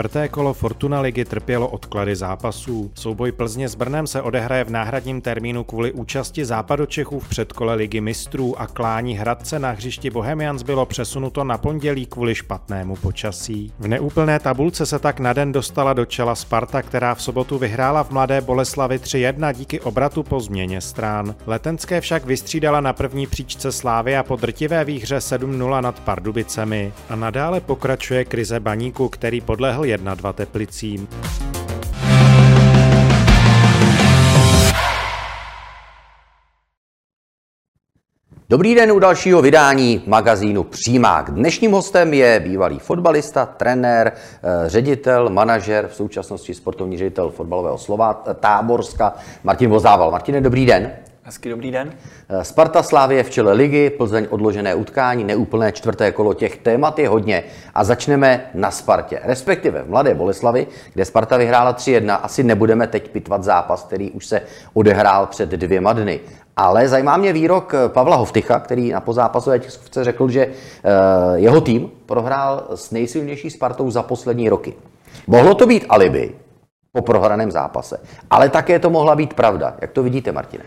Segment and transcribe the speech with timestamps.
[0.00, 2.90] Čtvrté kolo Fortuna ligy trpělo odklady zápasů.
[2.94, 8.00] Souboj Plzně s Brnem se odehraje v náhradním termínu kvůli účasti Západočechů v předkole ligy
[8.00, 13.72] mistrů a klání Hradce na hřišti Bohemians bylo přesunuto na pondělí kvůli špatnému počasí.
[13.78, 18.04] V neúplné tabulce se tak na den dostala do čela Sparta, která v sobotu vyhrála
[18.04, 21.34] v Mladé Boleslavi 3-1 díky obratu po změně strán.
[21.46, 26.92] Letenské však vystřídala na první příčce Slávy a po drtivé výhře 7-0 nad Pardubicemi.
[27.08, 31.08] A nadále pokračuje krize baníku, který podle podlehl 1-2 Teplicím.
[38.50, 41.30] Dobrý den u dalšího vydání magazínu Přímák.
[41.30, 48.14] Dnešním hostem je bývalý fotbalista, trenér, eh, ředitel, manažer, v současnosti sportovní ředitel fotbalového slova
[48.40, 50.10] Táborska, Martin Vozával.
[50.10, 50.92] Martine, dobrý den.
[51.22, 51.92] Hezký dobrý den.
[52.28, 57.08] Eh, Sparta Slávě v čele ligy, Plzeň odložené utkání, neúplné čtvrté kolo, těch témat je
[57.08, 62.18] hodně a začneme na Spartě, respektive v Mladé Boleslavi, kde Sparta vyhrála 3-1.
[62.22, 66.20] Asi nebudeme teď pitvat zápas, který už se odehrál před dvěma dny.
[66.56, 70.50] Ale zajímá mě výrok eh, Pavla Hovtycha, který na pozápasové tiskovce řekl, že eh,
[71.34, 74.74] jeho tým prohrál s nejsilnější Spartou za poslední roky.
[75.26, 76.34] Mohlo to být alibi
[76.92, 79.74] po prohraném zápase, ale také to mohla být pravda.
[79.80, 80.64] Jak to vidíte, Martine?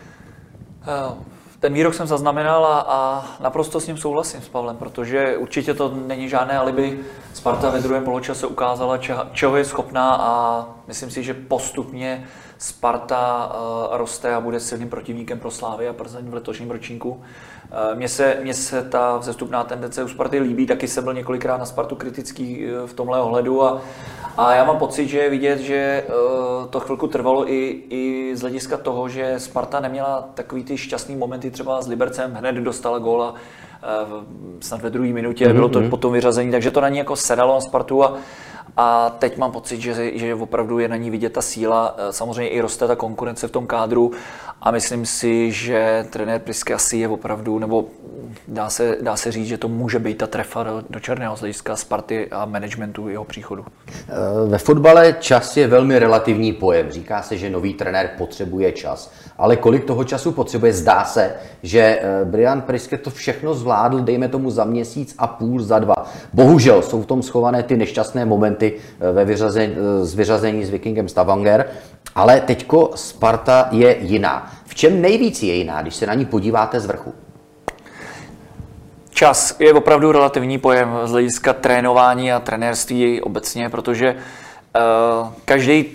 [0.87, 1.15] Eh,
[1.59, 5.89] ten výrok jsem zaznamenal a, a naprosto s ním souhlasím s Pavlem, protože určitě to
[6.07, 6.99] není žádné alibi.
[7.33, 8.97] Sparta ve druhém poločase ukázala,
[9.33, 15.39] čeho je schopná a myslím si, že postupně Sparta uh, roste a bude silným protivníkem
[15.39, 17.21] pro Slávy a Plzeň v letošním ročníku.
[17.91, 21.57] Uh, mně se, mně se ta vzestupná tendence u Sparty líbí, taky jsem byl několikrát
[21.57, 23.81] na Spartu kritický uh, v tomhle ohledu a,
[24.37, 28.41] a já mám pocit, že je vidět, že uh, to chvilku trvalo i, i z
[28.41, 33.35] hlediska toho, že Sparta neměla takový ty šťastný momenty třeba s Libercem, hned dostala góla
[34.59, 35.53] snad ve druhé minutě, mm-hmm.
[35.53, 35.89] bylo to mhm.
[35.89, 38.17] potom vyřazení, takže to na ní jako sedalo na Spartu a,
[38.77, 41.95] a teď mám pocit, že, že opravdu je na ní vidět ta síla.
[41.97, 44.11] Eh, samozřejmě i roste ta konkurence v tom kádru
[44.61, 47.85] a myslím si, že trenér Priske asi je opravdu, nebo
[48.47, 51.39] dá se, dá se říct, že to může být ta trefa do, do černého z
[51.39, 53.65] hlediska Sparty a managementu jeho příchodu.
[53.89, 54.13] Eh,
[54.47, 56.91] ve fotbale čas je velmi relativní pojem.
[56.91, 59.11] Říká se, že nový trenér potřebuje čas.
[59.37, 60.73] Ale kolik toho času potřebuje?
[60.73, 65.61] Zdá se, že eh, Brian Priske to všechno zvládl, dejme tomu za měsíc a půl,
[65.61, 65.95] za dva.
[66.33, 71.09] Bohužel jsou v tom schované ty nešťastné momenty eh, ve vyřazení, z vyřazení s Vikingem
[71.09, 71.67] Stavanger,
[72.15, 74.51] ale teďko Sparta je jiná.
[74.65, 77.13] V čem nejvíc je jiná, když se na ní podíváte z vrchu?
[79.09, 85.85] Čas je opravdu relativní pojem z hlediska trénování a trenérství obecně, protože uh, každý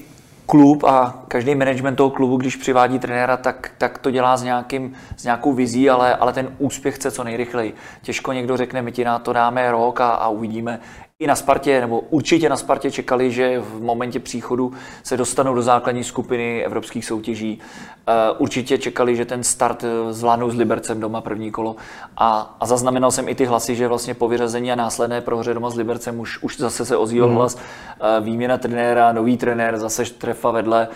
[0.46, 4.94] klub a každý management toho klubu, když přivádí trenéra, tak, tak to dělá s, nějakým,
[5.16, 7.74] s nějakou vizí, ale, ale ten úspěch chce co nejrychleji.
[8.02, 10.80] Těžko někdo řekne, my ti na to dáme rok a, a uvidíme
[11.20, 15.62] i na Spartě, nebo určitě na Spartě čekali, že v momentě příchodu se dostanou do
[15.62, 17.58] základní skupiny evropských soutěží.
[18.06, 21.76] Eh, určitě čekali, že ten start eh, zvládnou s Libercem doma první kolo.
[22.16, 25.70] A, a zaznamenal jsem i ty hlasy, že vlastně po vyřazení a následné prohře doma
[25.70, 27.34] s Libercem už, už zase se ozýval mm.
[27.34, 30.88] hlas eh, výměna trenéra, nový trenér, zase trefa vedle.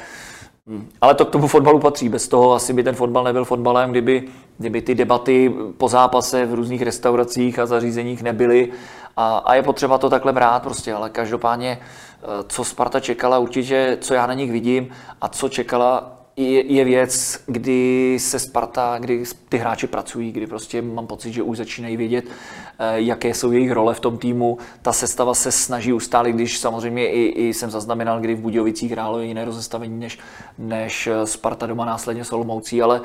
[0.66, 0.88] Hmm.
[1.00, 2.08] Ale to k tomu fotbalu patří.
[2.08, 4.28] Bez toho asi by ten fotbal nebyl fotbalem, kdyby,
[4.58, 8.72] kdyby ty debaty po zápase v různých restauracích a zařízeních nebyly.
[9.16, 13.98] A, a je potřeba to takhle brát prostě, ale každopádně, eh, co Sparta čekala, určitě,
[14.00, 14.88] co já na nich vidím
[15.20, 20.82] a co čekala, je, je věc, kdy se Sparta, kdy ty hráči pracují, kdy prostě
[20.82, 24.58] mám pocit, že už začínají vědět, eh, jaké jsou jejich role v tom týmu.
[24.82, 29.20] Ta sestava se snaží ustálit, když samozřejmě i, i jsem zaznamenal, kdy v Budějovicích hrálo
[29.20, 30.18] jiné rozestavení než,
[30.58, 33.00] než Sparta doma následně Solomoucí, ale,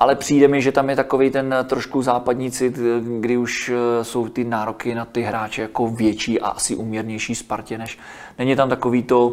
[0.00, 2.78] ale přijde mi, že tam je takový ten trošku západní cit,
[3.20, 7.78] kdy už eh, jsou ty nároky na ty hráče jako větší a asi uměrnější Spartě,
[7.78, 7.98] než
[8.38, 9.32] není tam takový to,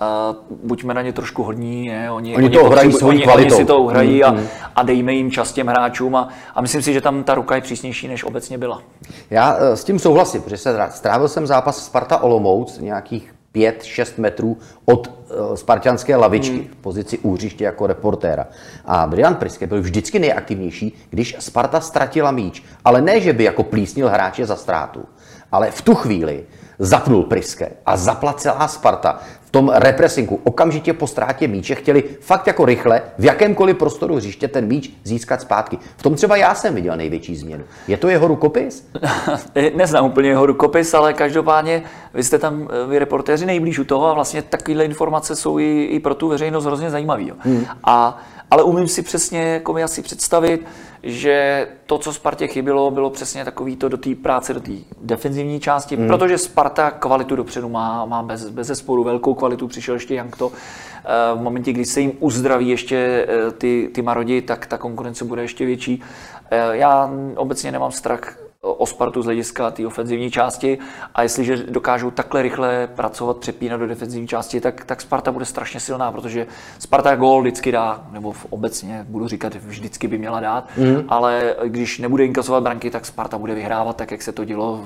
[0.00, 2.10] Uh, buďme na ně trošku hodní, je.
[2.10, 4.46] Oni, oni, oni to hrají svojí oni, oni si to uhrají mm, a, mm.
[4.76, 7.60] a dejme jim čas těm hráčům a, a myslím si, že tam ta ruka je
[7.60, 8.82] přísnější, než obecně byla.
[9.30, 14.58] Já eh, s tím souhlasím, protože se strávil jsem zápas Sparta Olomouc nějakých 5-6 metrů
[14.84, 16.68] od uh, spartianské lavičky hmm.
[16.68, 18.46] v pozici úřiště jako reportéra.
[18.84, 22.62] A Brian Priske byl vždycky nejaktivnější, když Sparta ztratila míč.
[22.84, 25.04] Ale ne, že by jako plísnil hráče za ztrátu,
[25.52, 26.44] ale v tu chvíli
[26.78, 30.40] zapnul Priske a zapla celá Sparta v tom represinku.
[30.44, 35.40] Okamžitě po ztrátě míče chtěli fakt jako rychle v jakémkoliv prostoru hřiště ten míč získat
[35.40, 35.78] zpátky.
[35.96, 37.64] V tom třeba já jsem viděl největší změnu.
[37.88, 38.88] Je to jeho rukopis?
[39.74, 41.82] Neznám úplně jeho rukopis, ale každopádně
[42.14, 45.84] vy jste tam, eh, vy reportéři nejblíž u toho a vlastně takovéhle informace jsou i,
[45.84, 47.24] i pro tu veřejnost hrozně zajímavé.
[47.38, 47.66] Hmm.
[47.84, 48.18] A
[48.50, 50.66] ale umím si přesně jako mi asi představit,
[51.02, 54.72] že to, co Spartě chybilo, bylo přesně takový to do té práce, do té
[55.02, 56.06] defenzivní části, mm.
[56.06, 60.52] protože Sparta kvalitu dopředu má, má bez, bez zesporu velkou kvalitu, přišel ještě Jankto.
[60.52, 65.24] Eh, v momentě, kdy se jim uzdraví ještě eh, ty, ty Marodi, tak ta konkurence
[65.24, 66.02] bude ještě větší.
[66.50, 70.78] Eh, já obecně nemám strach o Spartu z hlediska té ofenzivní části
[71.14, 75.80] a jestliže dokážou takhle rychle pracovat, přepínat do defenzivní části, tak, tak Sparta bude strašně
[75.80, 76.46] silná, protože
[76.78, 81.04] Sparta gól vždycky dá, nebo obecně budu říkat, vždycky by měla dát, mm.
[81.08, 84.84] ale když nebude inkasovat branky, tak Sparta bude vyhrávat tak, jak se to dělo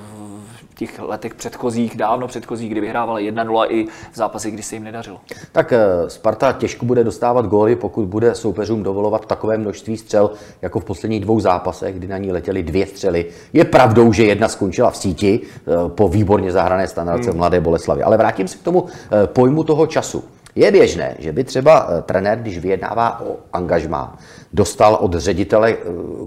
[0.81, 5.17] těch letech předchozích, dávno předchozích, kdy vyhrávala 1-0 i v zápasy, kdy se jim nedařilo.
[5.51, 10.31] Tak eh, Sparta těžko bude dostávat góly, pokud bude soupeřům dovolovat takové množství střel,
[10.61, 13.25] jako v posledních dvou zápasech, kdy na ní letěly dvě střely.
[13.53, 17.37] Je pravdou, že jedna skončila v síti eh, po výborně zahrané standardce hmm.
[17.37, 18.03] v Mladé Boleslavi.
[18.03, 20.23] Ale vrátím se k tomu eh, pojmu toho času.
[20.55, 24.17] Je běžné, že by třeba trenér, když vyjednává o angažmá,
[24.53, 25.77] dostal od ředitele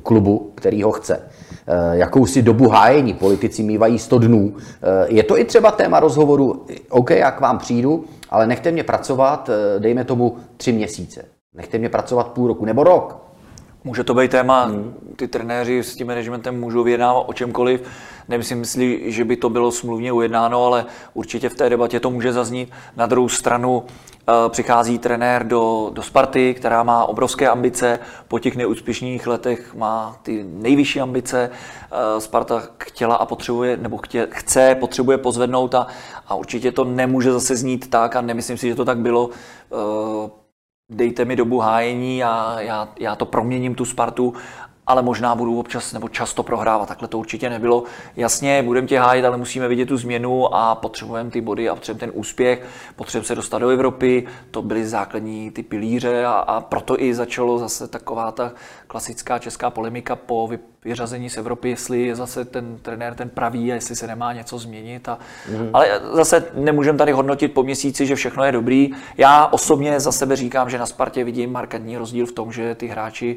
[0.03, 1.21] klubu, který ho chce,
[1.93, 3.15] jakousi dobu hájení.
[3.15, 4.55] Politici mývají 100 dnů.
[4.57, 8.83] Eh, je to i třeba téma rozhovoru, OK, já k vám přijdu, ale nechte mě
[8.83, 11.25] pracovat, eh, dejme tomu tři měsíce.
[11.55, 13.25] Nechte mě pracovat půl roku nebo rok.
[13.85, 14.95] Může to být téma, hmm.
[15.17, 17.83] ty trenéři s tím managementem můžou vyjednávat o čemkoliv.
[18.29, 22.33] Nemyslím, myslí, že by to bylo smluvně ujednáno, ale určitě v té debatě to může
[22.33, 22.71] zaznít.
[22.97, 23.83] Na druhou stranu
[24.29, 27.99] Eh, přichází trenér do, do Sparty, která má obrovské ambice,
[28.29, 31.51] po těch neúspěšných letech má ty nejvyšší ambice.
[31.93, 35.87] Eh, Sparta chtěla a potřebuje, nebo chtě, chce, potřebuje pozvednout a,
[36.27, 39.31] a určitě to nemůže zase znít tak a nemyslím si, že to tak bylo.
[40.91, 44.35] Dejte mi dobu hájení a já, já to proměním tu Spartu
[44.87, 46.89] ale možná budu občas nebo často prohrávat.
[46.89, 47.85] Takhle to určitě nebylo.
[48.17, 52.13] Jasně, budeme tě hájit, ale musíme vidět tu změnu a potřebujeme ty body a potřebujeme
[52.13, 52.67] ten úspěch,
[52.97, 54.27] potřebujeme se dostat do Evropy.
[54.51, 58.53] To byly základní ty pilíře a, a proto i začalo zase taková ta
[58.87, 60.51] klasická česká polemika po
[60.85, 64.59] vyřazení z Evropy, jestli je zase ten trenér ten pravý a jestli se nemá něco
[64.59, 65.09] změnit.
[65.09, 65.19] A,
[65.51, 65.71] mm.
[65.73, 68.91] Ale zase nemůžeme tady hodnotit po měsíci, že všechno je dobrý.
[69.17, 72.87] Já osobně za sebe říkám, že na Spartě vidím markantní rozdíl v tom, že ty
[72.87, 73.37] hráči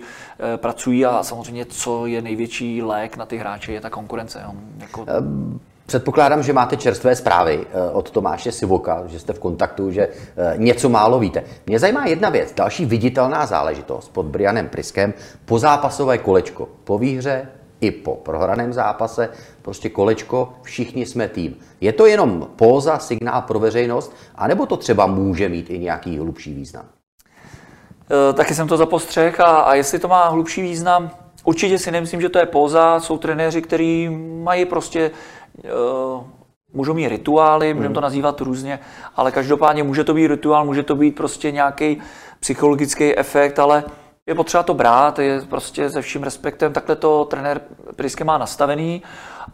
[0.53, 4.41] e, pracují a samozřejmě, co je největší lék na ty hráče, je ta konkurence.
[4.43, 4.51] Jo.
[4.77, 5.05] Jako...
[5.87, 10.53] Předpokládám, že máte čerstvé zprávy eh, od Tomáše Sivoka, že jste v kontaktu, že eh,
[10.57, 11.43] něco málo víte.
[11.65, 15.13] Mě zajímá jedna věc, další viditelná záležitost pod Brianem Priskem,
[15.45, 16.69] pozápasové kolečko.
[16.83, 17.47] Po výhře
[17.81, 19.29] i po prohraném zápase,
[19.61, 21.55] prostě kolečko, všichni jsme tým.
[21.81, 26.53] Je to jenom póza, signál pro veřejnost, anebo to třeba může mít i nějaký hlubší
[26.53, 26.85] význam?
[28.29, 31.11] E, taky jsem to zapostřeh a, a jestli to má hlubší význam,
[31.43, 32.99] určitě si nemyslím, že to je póza.
[32.99, 34.09] Jsou trenéři, kteří
[34.43, 35.36] mají prostě Eh,
[36.73, 38.03] můžou mít rituály, můžeme to hmm.
[38.03, 38.79] nazývat různě,
[39.15, 42.01] ale každopádně může to být rituál, může to být prostě nějaký
[42.39, 43.83] psychologický efekt, ale
[44.27, 47.61] je potřeba to brát, je prostě se vším respektem, takhle to trenér
[47.95, 49.01] Priske má nastavený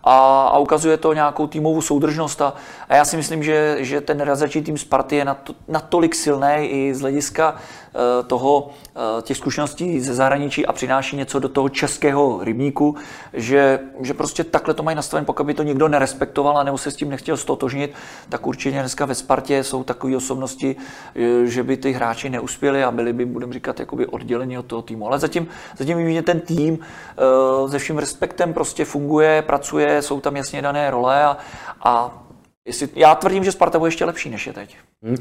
[0.03, 2.41] a, a ukazuje to nějakou týmovou soudržnost.
[2.41, 2.53] A,
[2.89, 5.25] a já si myslím, že, že ten realizační tým Sparty je
[5.67, 11.39] natolik silný i z hlediska uh, toho, uh, těch zkušeností ze zahraničí a přináší něco
[11.39, 12.95] do toho českého rybníku,
[13.33, 16.91] že, že prostě takhle to mají nastaven, pokud by to někdo nerespektoval a nebo se
[16.91, 17.93] s tím nechtěl stotožnit,
[18.29, 20.75] tak určitě dneska ve Spartě jsou takové osobnosti,
[21.15, 24.81] eh, že by ty hráči neuspěli a byli by, budeme říkat, jakoby odděleni od toho
[24.81, 25.07] týmu.
[25.07, 25.47] Ale zatím,
[25.77, 31.23] zatím ten tým uh, se vším respektem prostě funguje, pracuje, jsou tam jasně dané role
[31.23, 31.37] a,
[31.83, 32.23] a
[32.65, 34.77] jestli, já tvrdím, že Sparta bude ještě lepší, než je teď.
[35.03, 35.13] Hmm.
[35.13, 35.19] Uh,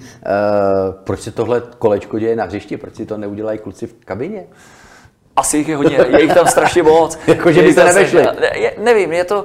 [1.05, 2.77] proč se tohle kolečko děje na hřišti?
[2.77, 4.45] Proč si to neudělají kluci v kabině?
[5.37, 7.19] Asi jich je hodně, je jich tam strašně moc.
[7.27, 8.23] jako, že by se nevešli.
[8.23, 8.33] Ne,
[8.79, 9.45] nevím, je to,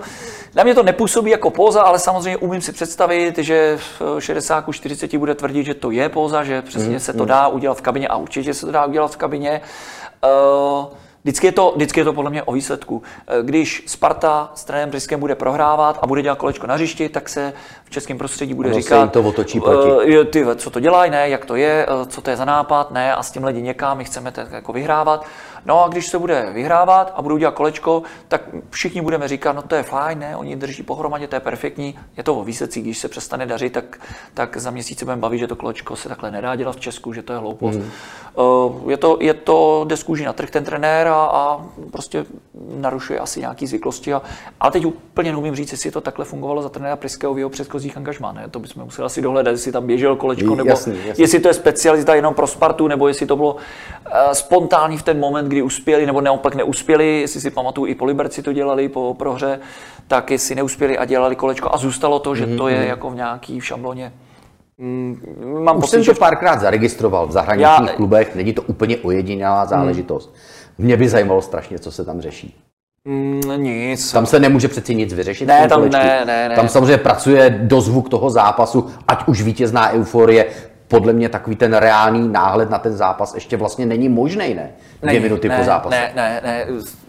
[0.56, 5.18] na mě to nepůsobí jako póza, ale samozřejmě umím si představit, že v 60 40
[5.18, 7.28] bude tvrdit, že to je póza, že přesně mm, se to mm.
[7.30, 9.62] dá udělat v kabině a určitě se to dá udělat v kabině.
[10.24, 10.86] Uh,
[11.28, 13.04] Vždycky je, to, vždycky je to podle mě o výsledku.
[13.28, 17.30] Eh, když Sparta s trenérem Briskem bude prohrávat a bude dělat kolečko na hřišti, tak
[17.30, 17.54] se
[17.84, 20.18] v českém prostředí bude ono říkat, to otočí proti.
[20.18, 22.92] Uh, ty, co to dělají, ne, jak to je, uh, co to je za nápad,
[22.92, 25.26] ne, a s tím lidi někam, my chceme tak jako vyhrávat.
[25.68, 29.62] No a když se bude vyhrávat a budou dělat kolečko, tak všichni budeme říkat, no
[29.62, 32.00] to je fajn, ne, oni drží pohromadě, to je perfektní.
[32.18, 34.00] Je to o výsledcích, když se přestane dařit, tak,
[34.34, 37.14] tak za měsíc se budeme bavit, že to kolečko se takhle nedá dělat v Česku,
[37.14, 37.78] že to je hloupost.
[37.78, 37.92] Mm.
[38.36, 42.26] Uh, je to, je to jde na trh ten trenér a, a prostě
[42.76, 44.14] narušuje asi nějaký zvyklosti.
[44.14, 44.22] A,
[44.60, 47.98] ale teď úplně neumím říct, jestli to takhle fungovalo za trenéra Priského v jeho předchozích
[47.98, 48.32] angažmá.
[48.32, 48.50] Ne?
[48.52, 51.22] To bychom museli asi dohledat, jestli tam běžel kolečko, nebo jasný, jasný.
[51.22, 53.62] jestli to je specialita jenom pro Spartu, nebo jestli to bylo uh,
[54.34, 58.44] spontánní v ten moment, kdy uspěli, nebo naopak neuspěli, jestli si pamatuju, i po Liberci
[58.44, 59.60] to dělali po prohře,
[60.08, 62.58] tak jestli neuspěli a dělali kolečko a zůstalo to, že mm-hmm.
[62.58, 62.88] to je mhm.
[62.88, 64.14] jako v nějaký v šabloně.
[64.78, 65.22] Mm,
[65.64, 66.20] mám Už pocit, jsem to že...
[66.20, 67.96] párkrát zaregistroval v zahraničních Já...
[67.96, 70.36] klubech, není to úplně ojedinělá záležitost.
[70.78, 72.56] Mě by zajímalo strašně, co se tam řeší.
[73.06, 74.12] Mm, nic.
[74.12, 75.46] Tam se nemůže přeci nic vyřešit.
[75.46, 76.56] Ne, tam ne, ne, ne.
[76.56, 80.46] Tam samozřejmě pracuje dozvuk toho zápasu, ať už vítězná euforie.
[80.88, 84.72] Podle mě takový ten reálný náhled na ten zápas ještě vlastně není možný, ne?
[85.02, 85.96] Dvě není, minuty ne, po zápase.
[85.96, 86.66] Ne, ne, ne.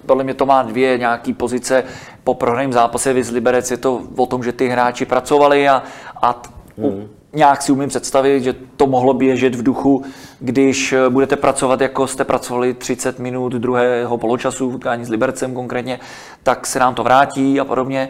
[0.06, 1.84] Podle mě to má dvě nějaké pozice.
[2.24, 5.82] Po prohraném zápase Viz Liberec je to o tom, že ty hráči pracovali a,
[6.22, 6.42] a
[6.78, 10.04] hmm nějak si umím představit, že to mohlo běžet v duchu,
[10.40, 15.54] když eh, budete pracovat, jako jste pracovali 30 minut druhého poločasu v utkání s Libercem
[15.54, 16.00] konkrétně,
[16.42, 18.08] tak se nám to vrátí a podobně.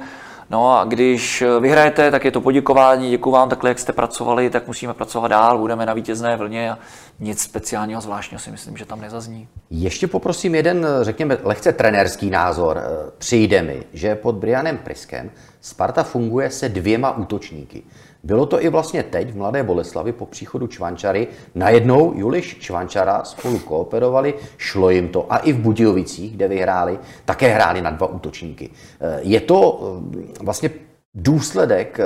[0.50, 4.66] No a když vyhrajete, tak je to poděkování, děkuji vám takhle, jak jste pracovali, tak
[4.66, 6.78] musíme pracovat dál, budeme na vítězné vlně a
[7.20, 9.48] nic speciálního zvláštního si myslím, že tam nezazní.
[9.70, 12.78] Ještě poprosím jeden, řekněme, lehce trenérský názor.
[12.78, 17.82] Eh, přijde mi, že pod Brianem Priskem Sparta funguje se dvěma útočníky.
[18.28, 21.28] Bylo to i vlastně teď v Mladé Boleslavi po příchodu Čvančary.
[21.54, 25.32] Najednou Juliš Čvančara spolu kooperovali, šlo jim to.
[25.32, 28.70] A i v Budějovicích, kde vyhráli, také hráli na dva útočníky.
[29.00, 30.70] Eh, je to eh, vlastně
[31.14, 32.04] důsledek eh,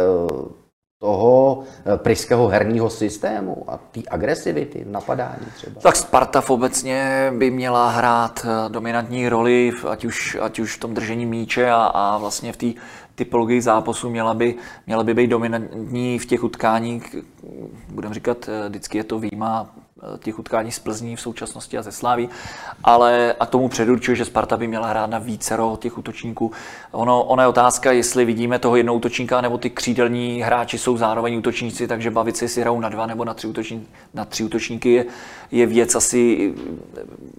[1.02, 1.62] toho
[1.96, 5.80] pryského herního systému a té agresivity, napadání třeba.
[5.80, 11.26] Tak Sparta obecně by měla hrát dominantní roli, ať už, ať už v tom držení
[11.26, 12.66] míče a, a vlastně v té
[13.14, 14.54] typologii zápasu měla by,
[14.86, 17.16] měla by být dominantní v těch utkáních,
[17.88, 21.82] budeme říkat, eh, vždycky je to výjima Eh, těch utkání z Plzní v současnosti a
[21.82, 22.28] ze Sláví,
[22.84, 26.52] ale a tomu předurčuje, že Sparta by měla hrát na vícero těch útočníků.
[26.90, 31.36] Ono, ona je otázka, jestli vidíme toho jednoho útočníka, nebo ty křídelní hráči jsou zároveň
[31.36, 34.92] útočníci, takže bavit se, jestli hrajou na dva nebo na tři, útočníky, na tři útočníky
[34.92, 35.04] je,
[35.50, 36.54] je věc asi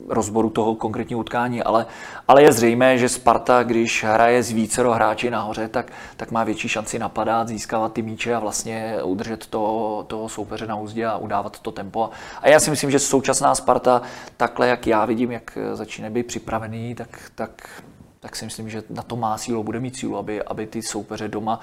[0.10, 1.86] rozboru toho konkrétního utkání, ale,
[2.28, 6.70] ale je zřejmé, že Sparta, když hraje z vícero hráči nahoře, tak, tak má větší
[6.70, 11.60] šanci napadat, získávat ty míče a vlastně udržet to, toho soupeře na úzdě a udávat
[11.60, 12.10] to tempo.
[12.42, 14.02] A já si myslím, že současná Sparta,
[14.38, 17.84] takhle jak já vidím, jak začíná být připravený, tak, tak
[18.20, 21.28] tak si myslím, že na to má sílu, bude mít sílu, aby, aby ty soupeře
[21.28, 21.60] doma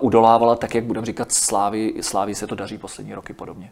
[0.00, 1.94] udolávala tak, jak budeme říkat Slávy.
[2.00, 3.70] Slávy se to daří poslední roky podobně.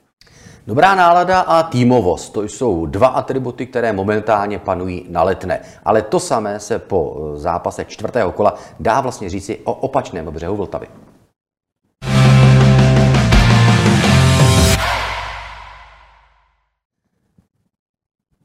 [0.66, 5.60] Dobrá nálada a týmovost, to jsou dva atributy, které momentálně panují na letné.
[5.84, 10.86] Ale to samé se po zápase čtvrtého kola dá vlastně říci o opačném břehu Vltavy.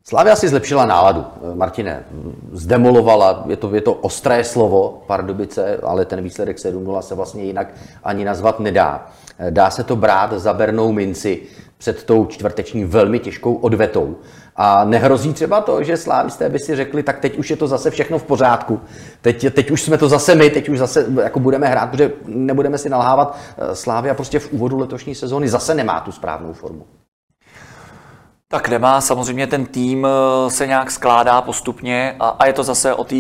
[0.10, 2.04] Slavia si zlepšila náladu, Martine.
[2.52, 7.74] Zdemolovala, je to, je to ostré slovo, Pardubice, ale ten výsledek 7-0 se vlastně jinak
[8.04, 9.06] ani nazvat nedá.
[9.50, 11.42] Dá se to brát za bernou minci
[11.78, 14.16] před tou čtvrteční velmi těžkou odvetou.
[14.56, 17.92] A nehrozí třeba to, že slávisté by si řekli, tak teď už je to zase
[17.92, 18.82] všechno v pořádku.
[19.22, 22.78] Teď, teď už jsme to zase my, teď už zase jako budeme hrát, protože nebudeme
[22.78, 23.38] si nalhávat.
[23.74, 26.86] Slávia prostě v úvodu letošní sezóny zase nemá tu správnou formu.
[28.52, 32.94] Tak nemá, samozřejmě ten tým eh, se nějak skládá postupně a, a je to zase
[32.94, 33.16] o té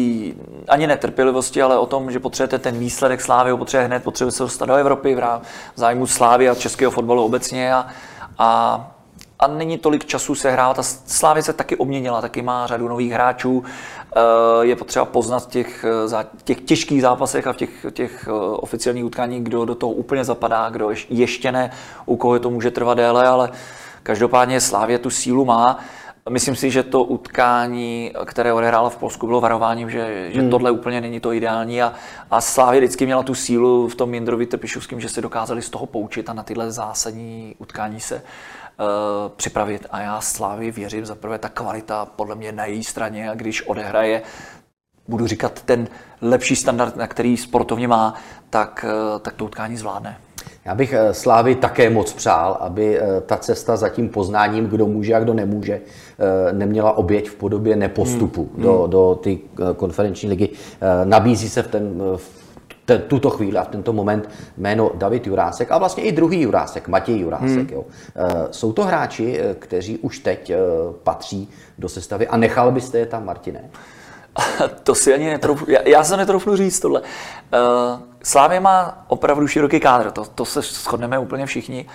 [0.68, 4.66] ani netrpělivosti, ale o tom, že potřebujete ten výsledek Slávy, potřebuje hned, potřebuje se dostat
[4.66, 5.42] do Evropy v
[5.76, 7.88] zájmu Slávy a českého fotbalu obecně a,
[8.38, 8.92] a,
[9.40, 13.12] a není tolik času se hrát a Slávě se taky obměnila, taky má řadu nových
[13.12, 13.64] hráčů,
[14.16, 14.20] eh,
[14.62, 19.44] je potřeba poznat v těch, eh, těch těžkých zápasech a v těch, těch oficiálních utkáních,
[19.44, 21.72] kdo do toho úplně zapadá, kdo ještě ne,
[22.06, 23.52] u koho to může trvat déle, ale
[24.04, 25.80] Každopádně Slávě tu sílu má.
[26.30, 30.50] Myslím si, že to utkání, které odehrála v Polsku, bylo varováním, že, že hmm.
[30.50, 31.94] tohle úplně není to ideální a,
[32.32, 35.86] a Slávě vždycky měla tu sílu v tom Jindrovi Trpišovském, že se dokázali z toho
[35.86, 38.22] poučit a na tyhle zásadní utkání se uh,
[39.36, 39.88] připravit.
[39.92, 43.62] A já Slávy věřím, za prvé ta kvalita podle mě na její straně a když
[43.62, 44.22] odehraje
[45.10, 45.88] budu říkat, ten
[46.22, 48.14] lepší standard, na který sportovně má,
[48.50, 50.18] tak, eh, tak to utkání zvládne.
[50.66, 54.86] Já bych eh, Slávy také moc přál, aby eh, ta cesta za tím poznáním, kdo
[54.86, 55.82] může a kdo nemůže,
[56.20, 58.64] eh, neměla oběť v podobě nepostupu hmm.
[58.64, 58.90] do, hmm.
[58.90, 59.40] do ty
[59.76, 60.50] konferenční ligy.
[61.04, 62.40] Nabízí se v ten, v
[63.08, 67.20] tuto chvíli a v tento moment jméno David Jurásek a vlastně i druhý Jurásek, Matěj
[67.20, 67.50] Jurásek.
[67.50, 67.70] Hmm.
[67.72, 67.86] Jo.
[68.52, 70.52] Jsou to hráči, kteří už teď
[71.04, 73.70] patří do sestavy a nechal byste je tam, Martine?
[74.84, 77.02] to si ani netroufnu, já, já se netroufnu říct tohle.
[77.02, 77.08] Uh,
[78.24, 81.86] Slávě má opravdu široký kádr, to, to se shodneme úplně všichni.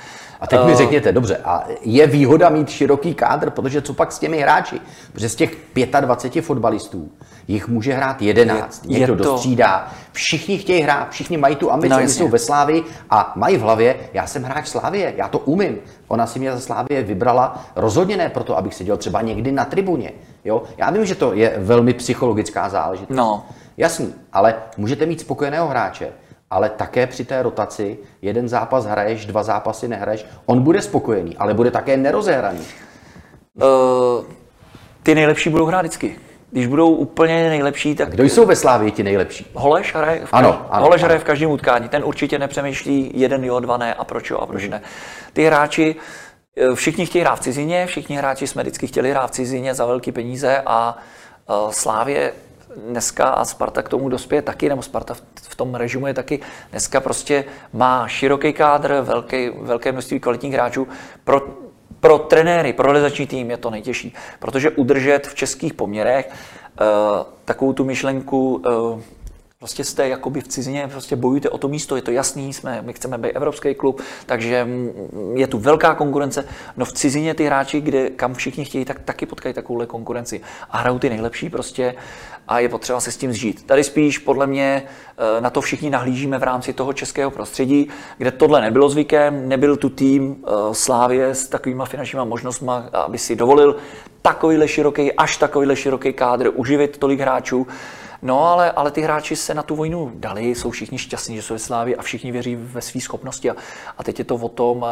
[0.45, 4.13] A teď mi eh, řekněte, dobře, a je výhoda mít široký kádr, protože co pak
[4.13, 4.81] s těmi hráči?
[5.13, 5.57] Protože z těch
[6.01, 7.11] 25 fotbalistů
[7.49, 9.25] jich může hrát 11, je, někdo je to...
[9.25, 13.57] dostřídá, všichni chtějí hrát, všichni mají tu ambici, no, oni jsou ve Slávii a mají
[13.57, 15.79] v hlavě, já jsem hráč Slávie, já to umím.
[16.09, 20.13] Ona si mě za Slávie vybrala rozhodně ne proto, abych seděl třeba někdy na tribuně.
[20.45, 20.63] Jo?
[20.77, 23.17] Já vím, že to je velmi psychologická záležitost.
[23.17, 23.47] No.
[23.77, 26.09] Jasný, ale můžete mít spokojeného hráče,
[26.55, 31.55] ale také při té rotaci jeden zápas hraješ, dva zápasy nehraješ, on bude spokojený, ale
[31.55, 32.61] bude také nerozehraný.
[33.55, 34.25] Uh,
[35.03, 36.17] ty nejlepší budou hrát vždycky.
[36.51, 38.11] Když budou úplně nejlepší, tak...
[38.11, 39.47] Kdo jsou ve Slávě ti nejlepší?
[39.55, 41.07] Holeš hraje v, ano, ano, Holeš ano.
[41.07, 41.89] hraje v každém utkání.
[41.89, 44.81] Ten určitě nepřemýšlí jeden jo, dva ne a proč jo a proč ne.
[45.33, 45.97] Ty hráči,
[46.57, 49.87] eh, všichni chtějí hrát v cizině, všichni hráči jsme vždycky chtěli hrát v cizině za
[49.87, 50.99] velké peníze a
[51.49, 52.33] uh, Slávě
[52.77, 56.41] dneska a Sparta k tomu dospěje taky, nebo Sparta v, tom režimu je taky,
[56.71, 60.89] dneska prostě má široký kádr, velký, velké množství kvalitních hráčů.
[61.25, 61.41] Pro,
[62.01, 66.87] pro trenéry, pro realizační tým je to nejtěžší, protože udržet v českých poměrech uh,
[67.45, 69.01] takovou tu myšlenku uh,
[69.65, 72.93] Prostě jste jakoby v cizině, prostě bojujete o to místo, je to jasný, jsme, my
[72.93, 74.69] chceme být evropský klub, takže
[75.35, 76.45] je tu velká konkurence.
[76.77, 80.41] No v cizině ty hráči, kde, kam všichni chtějí, tak taky potkají takovouhle konkurenci.
[80.71, 81.95] A hrajou ty nejlepší prostě
[82.49, 83.67] a je potřeba se s tím zžít.
[83.67, 88.31] Tady spíš podle mě eh, na to všichni nahlížíme v rámci toho českého prostředí, kde
[88.31, 93.77] tohle nebylo zvykem, nebyl tu tým eh, Slávě s takovýma finančníma možnostmi, aby si dovolil
[94.23, 97.67] takovýhle široký, až takovýhle široký kádr, uživit tolik hráčů.
[98.25, 101.55] No, ale, ale ty hráči se na tu vojnu dali, jsou všichni šťastní, že jsou
[101.55, 103.51] ve Slávě a všichni věří ve své schopnosti.
[103.51, 103.57] A,
[103.99, 104.87] a teď je to o tom,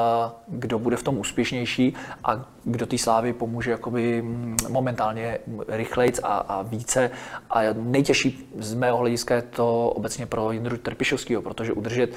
[0.48, 5.38] kdo bude v tom úspěšnější a kdo té Slávy pomůže jakoby mm, momentálně
[5.68, 7.10] rychlejc a, a více.
[7.50, 12.10] A nejtěžší z mého hlediska je to obecně pro Jindru Trpišovského, protože udržet,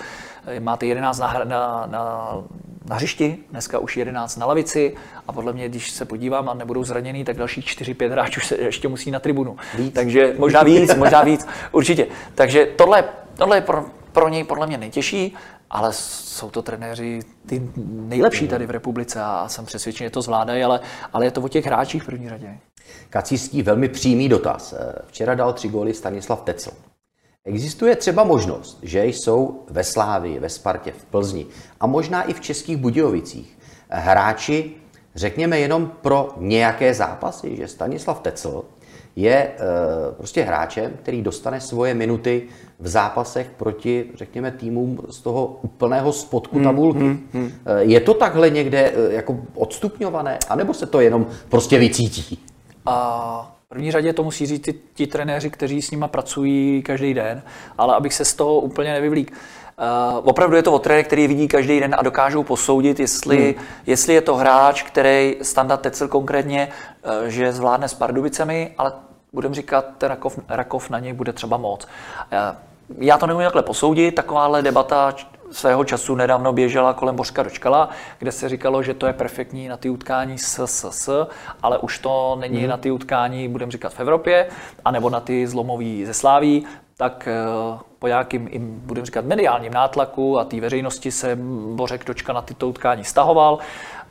[0.46, 2.38] eh, máte 11 na, na, na,
[2.86, 4.96] na hřišti, dneska už 11 na lavici
[5.28, 8.88] a podle mě, když se podívám a nebudou zraněný, tak další 4-5 hráčů se ještě
[8.88, 9.58] musí na tribunu.
[9.78, 9.94] Víc.
[9.94, 12.08] Takže možná víc, možná víc, určitě.
[12.36, 13.04] Takže tohle,
[13.36, 15.36] tohle je pro, pro něj podle mě nejtěžší,
[15.69, 20.63] ale jsou to trenéři ty nejlepší tady v republice a jsem přesvědčen, že to zvládají,
[20.63, 20.79] ale,
[21.13, 22.57] ale je to o těch hráčích v první řadě.
[23.10, 24.74] Kacířský velmi přímý dotaz.
[25.07, 26.72] Včera dal tři góly Stanislav Tecl.
[27.45, 31.45] Existuje třeba možnost, že jsou ve Slávii, ve Spartě, v Plzni
[31.79, 33.57] a možná i v Českých Budějovicích
[33.89, 34.72] hráči,
[35.15, 38.63] řekněme jenom pro nějaké zápasy, že Stanislav Tecl
[39.15, 39.51] je e,
[40.17, 42.43] prostě hráčem, který dostane svoje minuty
[42.80, 46.99] v zápasech proti, řekněme, týmům z toho úplného spodku tabulky.
[46.99, 47.51] Hmm, hmm, hmm.
[47.78, 52.39] Je to takhle někde e, jako odstupňované, anebo se to jenom prostě vycítí?
[52.86, 57.13] A v první řadě to musí říct ti, ti trenéři, kteří s nima pracují každý
[57.13, 57.41] den,
[57.78, 59.32] ale abych se z toho úplně nevyvlík.
[59.32, 59.38] Uh,
[60.24, 63.66] opravdu je to o trenér, který vidí každý den a dokážou posoudit, jestli, hmm.
[63.88, 66.68] jestli je to hráč, který standard Tecel konkrétně,
[67.06, 68.94] uh, že zvládne s Pardubicemi, ale
[69.34, 71.86] budeme říkat, Rakov, Rakov na něj bude třeba moc.
[71.86, 72.56] Uh,
[72.98, 75.16] já to nemůžu takhle posoudit, takováhle debata
[75.51, 79.77] svého času nedávno běžela kolem Božka Dočkala, kde se říkalo, že to je perfektní na
[79.77, 81.27] ty utkání s, s, s
[81.62, 82.69] ale už to není mm.
[82.69, 84.47] na ty utkání, budeme říkat v Evropě,
[84.86, 86.65] anebo na ty zlomový ze Sláví,
[86.97, 87.36] tak eh,
[87.99, 88.49] po nějakým,
[88.86, 91.38] budeme říkat, mediálním nátlaku a té veřejnosti se
[91.75, 93.60] Bořek Dočka na tyto utkání stahoval.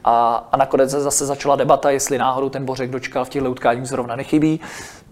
[0.04, 3.88] A, a nakonec se zase začala debata, jestli náhodou ten Bořek Dočkal v těchto utkáních
[3.88, 4.60] zrovna nechybí.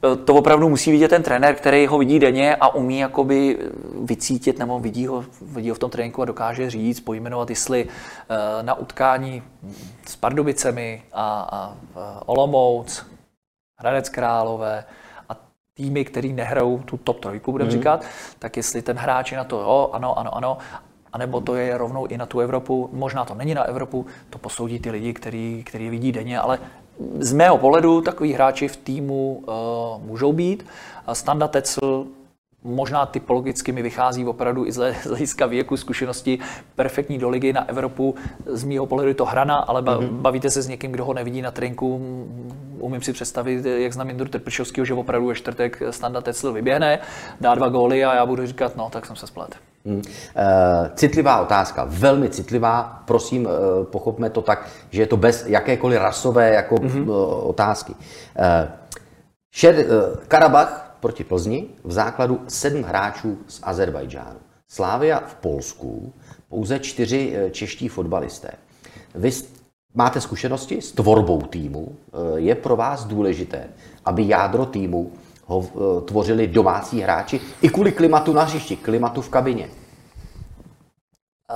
[0.04, 3.58] Eh, to opravdu musí vidět ten trenér, který ho vidí denně a umí jakoby
[4.04, 8.62] vycítit nebo vidí ho, vidí ho v tom tréninku a dokáže říct, pojmenovat, jestli eh,
[8.62, 9.42] na utkání
[10.06, 11.76] s Pardubicemi a, a
[12.26, 13.06] Olomouc,
[13.80, 14.84] Hradec Králové,
[15.74, 17.76] týmy, který nehrajou tu top trojku, budeme mm.
[17.76, 18.04] říkat,
[18.38, 20.58] tak jestli ten hráč je na to, jo, ano, ano, ano,
[21.12, 24.78] anebo to je rovnou i na tu Evropu, možná to není na Evropu, to posoudí
[24.78, 26.58] ty lidi, který, který vidí denně, ale
[27.18, 30.66] z mého pohledu takový hráči v týmu uh, můžou být.
[31.12, 32.06] Standa Tecl
[32.64, 36.38] možná typologicky mi vychází opravdu i z hlediska věku, zkušenosti,
[36.74, 38.14] perfektní do ligy na Evropu.
[38.46, 40.08] Z mýho pohledu je to hrana, ale mm-hmm.
[40.08, 42.00] bavíte se s někým, kdo ho nevidí na trinku.
[42.78, 46.98] Umím si představit, jak znám Jindru Trpišovského, že opravdu je čtvrtek Standa Tecl vyběhne,
[47.40, 49.56] dá dva góly a já budu říkat, no, tak jsem se splet.
[49.84, 49.96] Hmm.
[49.96, 50.02] Uh,
[50.94, 53.02] citlivá otázka, velmi citlivá.
[53.04, 53.50] Prosím, uh,
[53.84, 57.10] pochopme to tak, že je to bez jakékoliv rasové jako, mm-hmm.
[57.42, 57.94] otázky.
[59.50, 64.38] Šed, uh, Karabach proti Plzni v základu sedm hráčů z Azerbajdžánu.
[64.68, 66.12] Slávia v Polsku
[66.48, 68.50] pouze čtyři eh, čeští fotbalisté.
[69.14, 69.30] Vy
[69.94, 71.88] máte zkušenosti s tvorbou týmu.
[71.88, 73.68] Eh, je pro vás důležité,
[74.04, 75.12] aby jádro týmu
[75.46, 79.68] ho eh, tvořili domácí hráči i kvůli klimatu na hřišti, klimatu v kabině?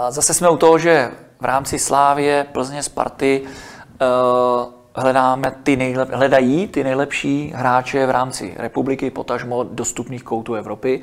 [0.09, 3.43] Zase jsme u toho, že v rámci Slávě, Plzně, Sparty
[4.97, 11.03] hledáme ty nejlep, hledají ty nejlepší hráče v rámci republiky, potažmo dostupných koutů Evropy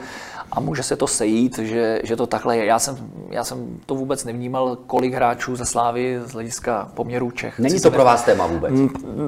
[0.52, 2.66] a může se to sejít, že, že to takhle je.
[2.66, 2.98] Já jsem,
[3.30, 7.60] já jsem to vůbec nevnímal, kolik hráčů ze Slávy z hlediska poměrů Čech.
[7.60, 8.74] Není to pro vás téma vůbec?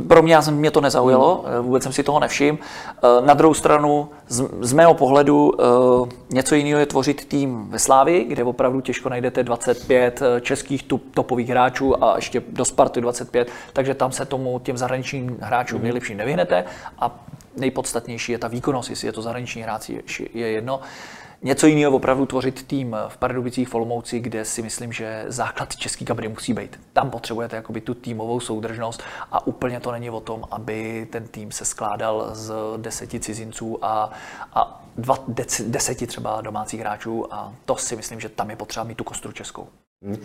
[0.07, 1.65] Pro mě, já jsem, mě to nezaujalo, hmm.
[1.65, 2.57] vůbec jsem si toho nevšiml.
[3.25, 5.51] Na druhou stranu, z, z mého pohledu,
[6.29, 12.03] něco jiného je tvořit tým ve Slávi, kde opravdu těžko najdete 25 českých topových hráčů
[12.03, 15.83] a ještě do Sparty 25, takže tam se tomu těm zahraničním hráčům hmm.
[15.83, 16.65] nejlepším nevyhnete
[16.99, 17.25] a
[17.57, 19.89] nejpodstatnější je ta výkonnost, jestli je to zahraniční hráč,
[20.33, 20.79] je jedno.
[21.41, 26.05] Něco jiného opravdu tvořit tým v Pardubicích v Olomouci, kde si myslím, že základ český
[26.05, 26.79] kabiny musí být.
[26.93, 31.51] Tam potřebujete jakoby tu týmovou soudržnost a úplně to není o tom, aby ten tým
[31.51, 34.11] se skládal z deseti cizinců a,
[34.53, 35.17] a dva,
[35.67, 39.31] deseti třeba domácích hráčů a to si myslím, že tam je potřeba mít tu kostru
[39.31, 39.67] českou.
[40.03, 40.13] Hmm.
[40.13, 40.19] Uh,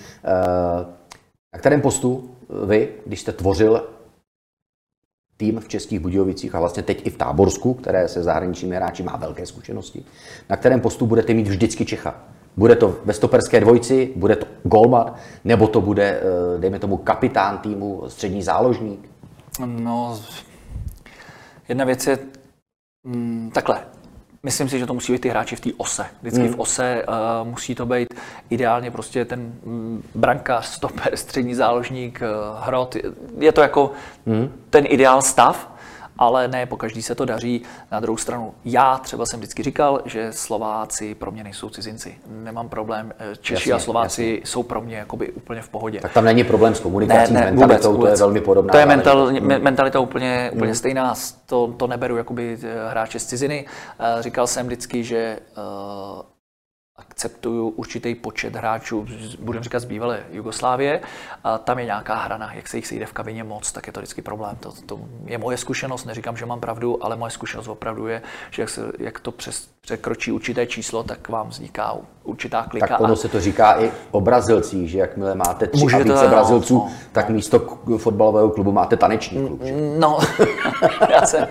[1.52, 3.88] na kterém postu vy, když jste tvořil
[5.40, 9.16] tým v Českých Budějovicích a vlastně teď i v Táborsku, které se zahraničními hráči má
[9.16, 10.04] velké zkušenosti,
[10.50, 12.14] na kterém postu budete mít vždycky Čecha.
[12.56, 17.58] Bude to ve stoperské dvojici, bude to golman, nebo to bude, eh, dejme tomu, kapitán
[17.58, 19.08] týmu, střední záložník?
[19.66, 20.20] No,
[21.68, 22.18] jedna věc je
[23.04, 23.80] mm, takhle.
[24.42, 26.06] Myslím si, že to musí být ty hráči v té ose.
[26.22, 26.54] Vždycky hmm.
[26.54, 28.08] v ose uh, musí to být
[28.50, 32.96] ideálně prostě ten mm, brankář, stoper, střední záložník, uh, hrot.
[33.38, 33.92] Je to jako
[34.26, 34.52] hmm.
[34.70, 35.69] ten ideál stav,
[36.20, 37.62] ale ne po každý se to daří.
[37.92, 42.14] Na druhou stranu, já třeba jsem vždycky říkal, že Slováci pro mě nejsou cizinci.
[42.26, 43.12] Nemám problém.
[43.18, 44.46] Eh, Češi jasně, a Slováci jasně.
[44.46, 46.00] jsou pro mě jakoby úplně v pohodě.
[46.00, 48.18] Tak tam není problém s komunikací, ne, ne, mentalitou, vůbec, vůbec.
[48.18, 48.72] to je velmi podobná.
[48.72, 49.62] To je mental, hmm.
[49.62, 50.74] mentalita úplně, úplně hmm.
[50.74, 51.14] stejná.
[51.46, 53.66] To, to neberu jakoby eh, hráče z ciziny.
[54.00, 55.38] Eh, říkal jsem vždycky, že
[57.00, 59.06] akceptuju určitý počet hráčů,
[59.40, 61.00] budeme říkat z bývalé Jugoslávie,
[61.44, 64.00] a tam je nějaká hrana, jak se jich sejde v kabině moc, tak je to
[64.00, 64.56] vždycky problém.
[64.60, 68.62] To, to je moje zkušenost, neříkám, že mám pravdu, ale moje zkušenost opravdu je, že
[68.62, 72.86] jak, se, jak to přes, překročí určité číslo, tak vám vzniká určitá klika.
[72.86, 73.16] Tak ono a...
[73.16, 76.74] se to říká i o Brazilcích, že jakmile máte tři Může a více to, Brazilců,
[76.74, 77.34] no, tak no.
[77.34, 79.62] místo fotbalového klubu máte taneční klub.
[79.62, 79.74] Že?
[79.98, 80.18] No,
[81.10, 81.48] já jsem,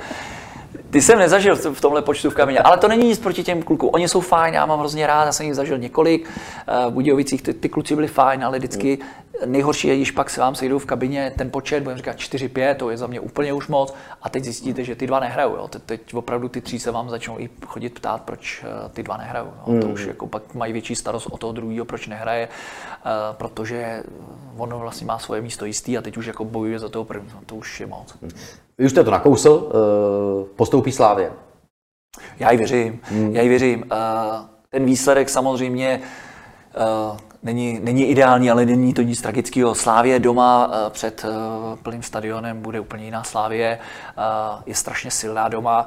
[0.90, 3.90] ty jsem nezažil v tomhle počtu v kamině, ale to není nic proti těm klukům.
[3.94, 6.30] Oni jsou fajn, já mám hrozně rád, já jsem jich zažil několik.
[6.68, 8.98] Eh, v Budějovicích ty, ty kluci byli fajn, ale vždycky
[9.46, 12.90] nejhorší je, když pak se vám sejdou v kabině ten počet, budeme říkat 4-5, to
[12.90, 13.94] je za mě úplně už moc.
[14.22, 15.56] A teď zjistíte, že ty dva nehrajou.
[15.56, 15.68] Jo.
[15.68, 19.18] Teď, teď opravdu ty tří se vám začnou i chodit ptát, proč eh, ty dva
[19.18, 19.48] nehrajou.
[19.68, 19.74] Jo.
[19.74, 19.82] Mm.
[19.82, 24.04] To už jako pak mají větší starost o toho druhého, proč nehraje, uh, protože
[24.58, 27.40] on vlastně má svoje místo jistý a teď už jako bojuje za toho prvního.
[27.46, 28.16] To už je moc.
[28.22, 28.30] Mm.
[28.78, 31.32] Vy už jste to nakousl, uh, postoupí Slávě.
[32.40, 33.36] Já ji věřím, hmm.
[33.36, 33.86] já ji věřím.
[34.70, 36.02] Ten výsledek samozřejmě
[37.44, 39.76] není, není ideální, ale není to nic tragického.
[39.76, 43.80] Slávě doma uh, před uh, plným stadionem bude úplně jiná Slávě.
[44.18, 45.86] Uh, je strašně silná doma.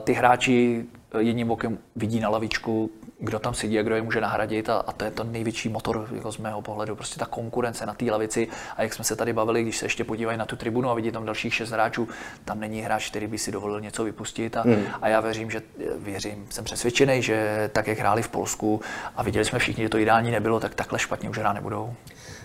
[0.00, 0.84] Ty hráči
[1.18, 4.92] jedním okem vidí na lavičku, kdo tam sedí a kdo je může nahradit a, a
[4.92, 8.48] to je to největší motor jako z mého pohledu, prostě ta konkurence na té lavici
[8.76, 11.10] a jak jsme se tady bavili, když se ještě podívají na tu tribunu a vidí
[11.10, 12.08] tam dalších šest hráčů,
[12.44, 14.84] tam není hráč, který by si dovolil něco vypustit a, hmm.
[15.02, 15.62] a já věřím, že
[15.98, 18.80] věřím, jsem přesvědčený, že tak, jak hráli v Polsku
[19.16, 21.94] a viděli jsme všichni, že to ideální nebylo, tak takhle špatně už hrát nebudou.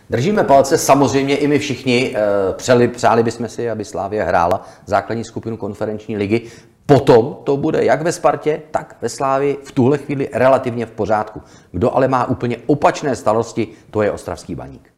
[0.09, 2.15] Držíme palce, samozřejmě i my všichni.
[2.15, 6.51] Eh, přeli, přáli bychom si, aby Slávě hrála základní skupinu konferenční ligy.
[6.85, 11.41] Potom to bude jak ve Spartě, tak ve Slávi v tuhle chvíli relativně v pořádku.
[11.71, 14.92] Kdo ale má úplně opačné starosti, to je ostravský baník.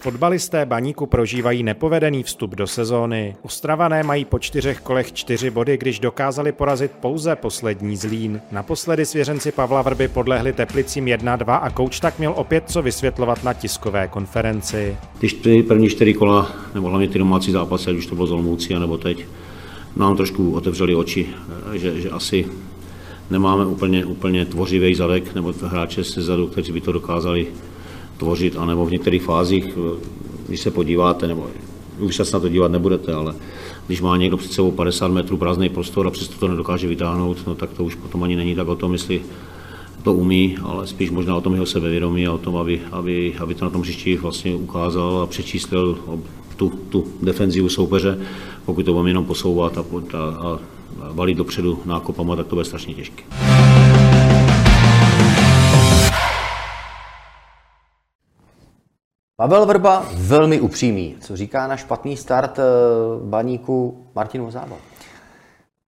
[0.00, 3.36] Fotbalisté Baníku prožívají nepovedený vstup do sezóny.
[3.42, 8.40] Ostravané mají po čtyřech kolech čtyři body, když dokázali porazit pouze poslední zlín.
[8.52, 13.52] Naposledy svěřenci Pavla Vrby podlehli Teplicím 1-2 a kouč tak měl opět co vysvětlovat na
[13.52, 14.96] tiskové konferenci.
[15.42, 18.74] Ty první čtyři kola, nebo hlavně ty domácí zápasy, ať už to bylo z Olmoucí,
[18.74, 19.24] nebo teď,
[19.96, 21.28] nám trošku otevřeli oči,
[21.72, 22.46] že, že asi
[23.30, 27.46] nemáme úplně, úplně tvořivý zadek, nebo hráče se zadu, kteří by to dokázali
[28.20, 29.64] tvořit, anebo v některých fázích,
[30.48, 31.46] když se podíváte, nebo
[31.98, 33.34] už se na to dívat nebudete, ale
[33.86, 37.54] když má někdo před sebou 50 metrů prázdný prostor a přesto to nedokáže vytáhnout, no
[37.54, 39.22] tak to už potom ani není tak o tom, jestli
[40.02, 43.54] to umí, ale spíš možná o tom jeho sebevědomí a o tom, aby, aby, aby
[43.54, 45.98] to na tom příští vlastně ukázal a přečíslil
[46.56, 48.18] tu, tu defenzivu soupeře.
[48.64, 50.58] Pokud to budeme jenom posouvat a, a, a
[51.12, 53.22] valit dopředu nákopama, tak to bude strašně těžké.
[59.40, 61.16] Pavel Vrba velmi upřímný.
[61.20, 62.62] Co říká na špatný start eh,
[63.24, 64.76] baníku Martin Vozába?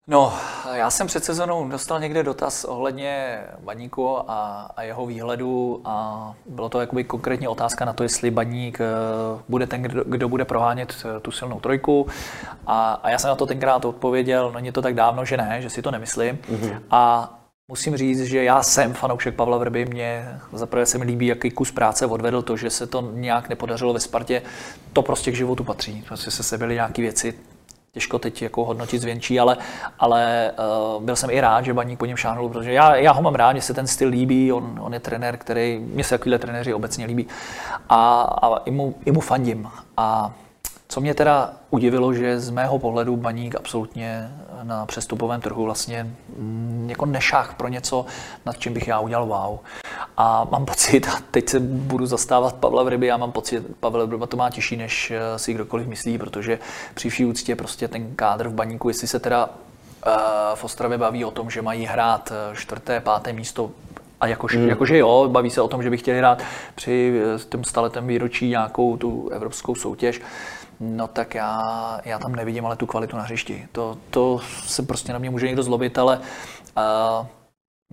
[0.06, 0.32] No,
[0.72, 6.68] já jsem před sezónou dostal někde dotaz ohledně Baníku a, a jeho výhledu a bylo
[6.68, 8.86] to jakoby konkrétní otázka na to, jestli Baník eh,
[9.48, 12.06] bude ten, kdo, kdo bude prohánět eh, tu silnou trojku
[12.66, 15.62] a, a já jsem na to tenkrát odpověděl, no není to tak dávno, že ne,
[15.62, 16.80] že si to nemyslím mm-hmm.
[16.90, 17.34] a
[17.68, 21.70] Musím říct, že já jsem fanoušek Pavla Vrby, mě zaprvé se mi líbí, jaký kus
[21.70, 24.42] práce odvedl, to, že se to nějak nepodařilo ve Spartě,
[24.92, 26.04] to prostě k životu patří.
[26.06, 27.34] Prostě se sebili nějaké věci,
[27.92, 29.56] těžko teď jako hodnotit zvětší, ale,
[29.98, 30.52] ale
[30.96, 33.34] uh, byl jsem i rád, že Baník po něm šáhnul, protože já, já ho mám
[33.34, 36.74] rád, mně se ten styl líbí, on, on je trenér, který, mně se takovýhle trenéři
[36.74, 37.26] obecně líbí
[37.88, 39.68] a, a i, mu, i mu fandím.
[39.96, 40.34] A
[40.92, 44.30] co mě teda udivilo, že z mého pohledu Baník absolutně
[44.62, 48.06] na přestupovém trhu vlastně mm, jako nešách pro něco,
[48.46, 49.58] nad čím bych já udělal wow.
[50.16, 54.26] A mám pocit, a teď se budu zastávat Pavla Ryby, já mám pocit, Pavel Ryba
[54.26, 56.58] to má těžší, než eh, si kdokoliv myslí, protože
[56.94, 60.12] při vší úctě prostě ten kádr v Baníku, jestli se teda uh,
[60.54, 63.70] v Ostravě baví o tom, že mají hrát eh, čtvrté, páté místo
[64.20, 64.68] a jakož, mm.
[64.68, 66.42] jakože jo, baví se o tom, že by chtěli hrát
[66.74, 70.20] při tom staletém výročí nějakou tu evropskou soutěž,
[70.84, 73.68] No tak já, já tam nevidím ale tu kvalitu na hřišti.
[73.72, 77.26] To, to se prostě na mě může někdo zlobit, ale uh,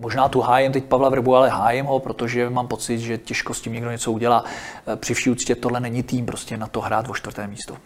[0.00, 3.60] možná tu hájem teď Pavla Vrbu, ale hájem ho, protože mám pocit, že těžko s
[3.60, 4.42] tím někdo něco udělá.
[4.42, 7.76] Uh, při vší úctě tohle není tým prostě na to hrát o čtvrté místo.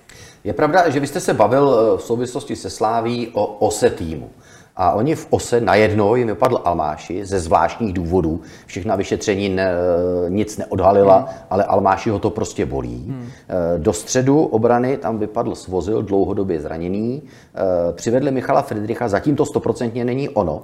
[0.44, 4.30] Je pravda, že vy jste se bavil v souvislosti se Sláví o ose týmu.
[4.76, 8.40] A oni v ose najednou jim vypadl Almáši ze zvláštních důvodů.
[8.66, 9.72] Všechna vyšetření ne,
[10.28, 11.28] nic neodhalila, hmm.
[11.50, 13.04] ale Almáši ho to prostě bolí.
[13.08, 13.26] Hmm.
[13.48, 17.22] Eh, do středu obrany tam vypadl Svozil, dlouhodobě zraněný.
[17.54, 20.62] Eh, přivedli Michala Friedricha, zatím to stoprocentně není ono.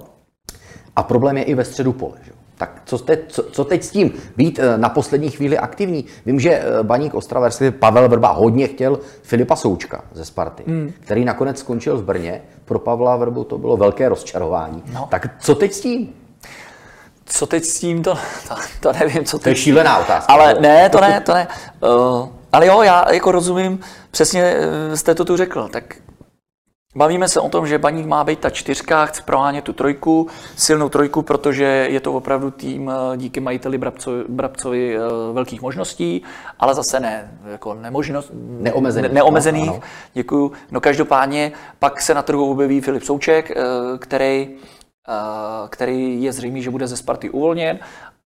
[0.95, 2.17] A problém je i ve středu pole.
[2.23, 2.40] Že?
[2.61, 4.13] Tak co, te, co, co teď s tím?
[4.37, 6.05] Být eh, na poslední chvíli aktivní.
[6.25, 10.93] Vím, že eh, baník Ostrava, Pavel Vrba hodně chtěl Filipa Součka ze Sparty, hmm.
[10.99, 12.41] který nakonec skončil v Brně.
[12.65, 14.83] Pro Pavla Vrbu to bylo velké rozčarování.
[14.93, 15.07] No.
[15.11, 16.13] Tak co teď s tím?
[17.25, 18.15] Co teď s tím, to,
[18.47, 19.25] to, to nevím.
[19.25, 19.43] Co teď.
[19.43, 20.33] To je šílená otázka.
[20.33, 21.47] Ale ne, to ne, to ne.
[21.81, 23.79] Uh, ale jo, já jako rozumím,
[24.11, 24.55] přesně
[24.95, 25.67] jste to tu řekl.
[25.71, 25.95] Tak
[26.95, 30.89] Bavíme se o tom, že Baník má být ta čtyřka, chce prohánět tu trojku, silnou
[30.89, 34.99] trojku, protože je to opravdu tým eh, díky majiteli Brabcovi, Brabcovi eh,
[35.33, 36.23] velkých možností,
[36.59, 39.11] ale zase ne, jako nemožnost, neomezených.
[39.11, 39.67] Ne, neomezených.
[39.67, 39.79] No,
[40.13, 40.51] děkuju.
[40.71, 43.63] No každopádně pak se na trhu objeví Filip Souček, eh,
[43.97, 44.55] který,
[45.69, 47.79] který je zřejmý, že bude ze Sparty uvolněn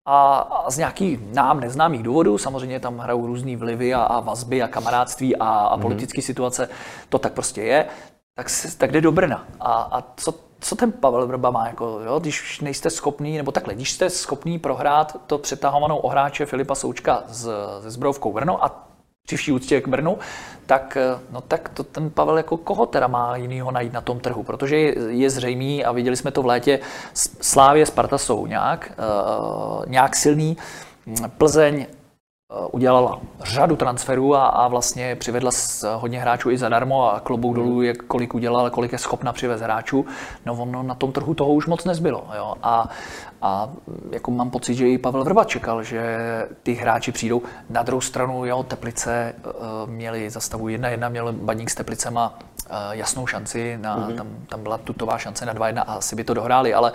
[0.06, 4.68] a, z nějakých nám neznámých důvodů, samozřejmě tam hrajou různý vlivy a, a vazby a
[4.68, 5.82] kamarádství a, a mhm.
[5.82, 6.26] politické mm-hmm.
[6.26, 6.70] situace,
[7.10, 7.86] to tak prostě je,
[8.36, 9.46] tak, se, tak jde do Brna.
[9.60, 13.76] A, a co, co ten Pavel Vrba má, jako, jo, když nejste schopný, nebo takhle,
[13.76, 17.50] když jste schopný prohrát to přetahovanou ohráče Filipa Součka s,
[17.82, 18.88] se Zbrovkou Brno a
[19.26, 20.18] při vší úctě k Brnu,
[20.66, 20.98] tak,
[21.32, 24.78] no tak to ten Pavel jako koho teda má jinýho najít na tom trhu, protože
[24.78, 26.80] je, je zřejmý a viděli jsme to v létě,
[27.42, 28.92] Slávě, Sparta jsou nějak,
[29.78, 30.58] uh, nějak silný,
[31.38, 32.05] Plzeň Eh,
[32.72, 35.52] udělala řadu transferů a, a vlastně přivedla
[35.96, 37.56] hodně hráčů i zadarmo a klobou hmm.
[37.56, 40.06] dolů, jak kolik udělala, kolik je schopna přivez hráčů.
[40.46, 42.28] No ono na tom trhu toho už moc nezbylo.
[42.38, 42.56] Jo.
[42.64, 42.90] A,
[43.42, 43.70] a
[44.12, 46.18] jako mám pocit, že i Pavel Vrba čekal, že
[46.64, 47.42] ty hráči přijdou.
[47.70, 52.40] Na druhou stranu, jo, Teplice uh, měli za stavu 1-1, měl Baník s Teplicema
[52.92, 54.16] jasnou šanci, na, mm-hmm.
[54.16, 56.92] tam, tam byla tutová šance na 2-1 a asi by to dohráli, ale,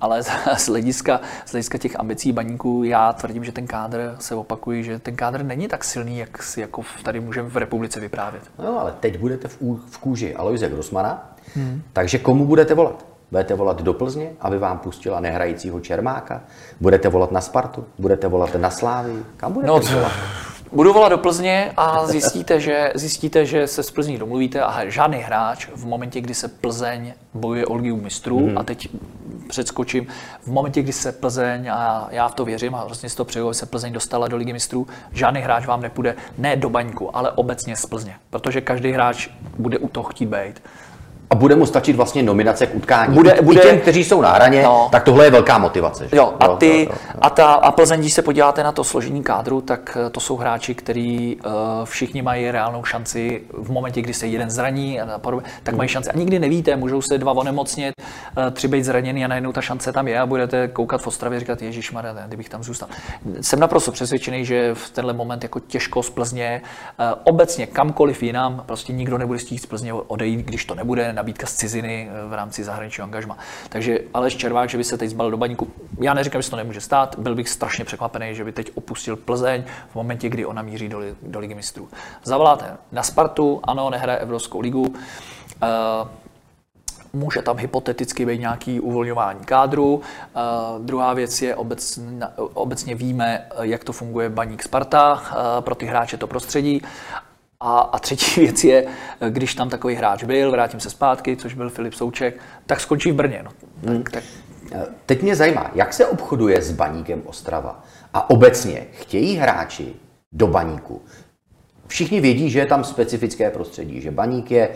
[0.00, 0.22] ale
[0.56, 4.98] z, hlediska, z hlediska těch ambicí Baníků já tvrdím, že ten kádr, se opakují, že
[4.98, 8.42] ten kádr není tak silný, jak si jako tady můžeme v republice vyprávět.
[8.58, 9.58] No, ale teď budete v,
[9.90, 11.82] v kůži Aloise Grossmana, hmm.
[11.92, 13.04] takže komu budete volat?
[13.30, 16.40] Budete volat do Plzně, aby vám pustila nehrajícího Čermáka?
[16.80, 17.84] Budete volat na Spartu?
[17.98, 19.12] Budete volat na Slávy?
[19.36, 20.12] Kam budete no, volat?
[20.72, 25.18] Budu volat do Plzně a zjistíte, že, zjistíte, že se s Plzní domluvíte a žádný
[25.18, 28.58] hráč v momentě, kdy se Plzeň bojuje o ligu mistrů mm.
[28.58, 28.88] a teď
[29.48, 30.06] předskočím,
[30.42, 33.52] v momentě, kdy se Plzeň, a já v to věřím a vlastně si to přeju,
[33.52, 37.76] se Plzeň dostala do ligy mistrů, žádný hráč vám nepůjde ne do baňku, ale obecně
[37.76, 39.28] z Plzně, protože každý hráč
[39.58, 40.62] bude u toho chtít být.
[41.32, 43.14] A bude mu stačit vlastně nominace k utkání.
[43.14, 44.88] Bude, bude, I těm, kteří jsou na hraně, no.
[44.92, 46.08] tak tohle je velká motivace.
[46.08, 46.16] Že?
[46.16, 47.20] Jo, a, ty, jo, jo, jo.
[47.20, 50.36] a, ta, a Plzeň, když se podíváte na to složení kádru, tak eh, to jsou
[50.36, 51.52] hráči, kteří uh,
[51.84, 56.10] všichni mají reálnou šanci v momentě, kdy se jeden zraní a podobně, tak mají šanci.
[56.10, 57.92] A nikdy nevíte, můžou se dva onemocnit,
[58.36, 61.36] uh, tři být zraněný a najednou ta šance tam je a budete koukat v Ostravě
[61.36, 62.88] a říkat, Ježíš Maria, kdybych tam zůstal.
[63.40, 66.62] Jsem naprosto přesvědčený, že v tenhle moment jako těžko z Plzně,
[67.00, 71.46] uh, obecně kamkoliv jinam, prostě nikdo nebude chtít z Plzně odejít, když to nebude nabídka
[71.46, 73.38] z ciziny eh, v rámci zahraničního angažma.
[73.68, 75.68] Takže Aleš Červák, že by se teď zbalil do baníku,
[76.00, 79.16] já neříkám, že se to nemůže stát, byl bych strašně překvapený, že by teď opustil
[79.16, 81.88] Plzeň v momentě, kdy ona míří do, do ligy mistrů.
[82.24, 84.82] Zavoláte na Spartu, ano, nehraje Evropskou ligu.
[84.82, 86.08] Uh,
[87.12, 89.94] Může tam hypoteticky být nějaký uvolňování kádru.
[89.94, 90.02] Uh,
[90.84, 92.04] druhá věc je, obecně,
[92.36, 95.20] obecně víme, jak to funguje baník Sparta, uh,
[95.60, 96.82] pro ty hráče to prostředí.
[97.60, 98.86] A, a třetí věc je,
[99.28, 103.14] když tam takový hráč byl, vrátím se zpátky, což byl Filip Souček, tak skončí v
[103.14, 103.42] Brně.
[103.44, 103.50] No.
[103.80, 104.02] Tak, hmm.
[104.02, 104.24] tak...
[105.06, 107.82] Teď mě zajímá, jak se obchoduje s baníkem Ostrava?
[108.14, 109.92] A obecně chtějí hráči
[110.32, 111.02] do baníku.
[111.86, 114.74] Všichni vědí, že je tam specifické prostředí, že baník je e,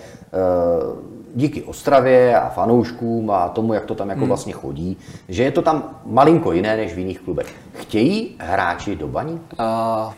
[1.35, 4.29] díky Ostravě a fanouškům a tomu, jak to tam jako hmm.
[4.29, 4.97] vlastně chodí,
[5.29, 7.55] že je to tam malinko jiné než v jiných klubech.
[7.73, 9.57] Chtějí hráči do baníku?
[9.59, 10.13] Uh,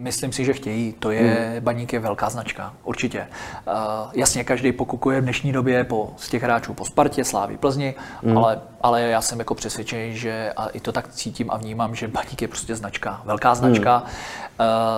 [0.00, 0.92] Myslím si, že chtějí.
[0.92, 1.64] To je, hmm.
[1.64, 3.26] baník je velká značka, určitě.
[3.66, 3.74] Uh,
[4.14, 8.38] jasně, každý pokukuje v dnešní době po, z těch hráčů po Spartě, Sláví, Plzni, hmm.
[8.38, 12.08] ale, ale já jsem jako přesvědčený, že a i to tak cítím a vnímám, že
[12.08, 13.96] baník je prostě značka, velká značka.
[13.98, 14.06] Hmm.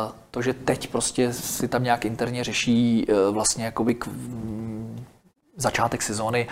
[0.06, 4.08] Uh, to, že teď prostě si tam nějak interně řeší uh, vlastně jakoby k,
[5.60, 6.48] začátek sezóny,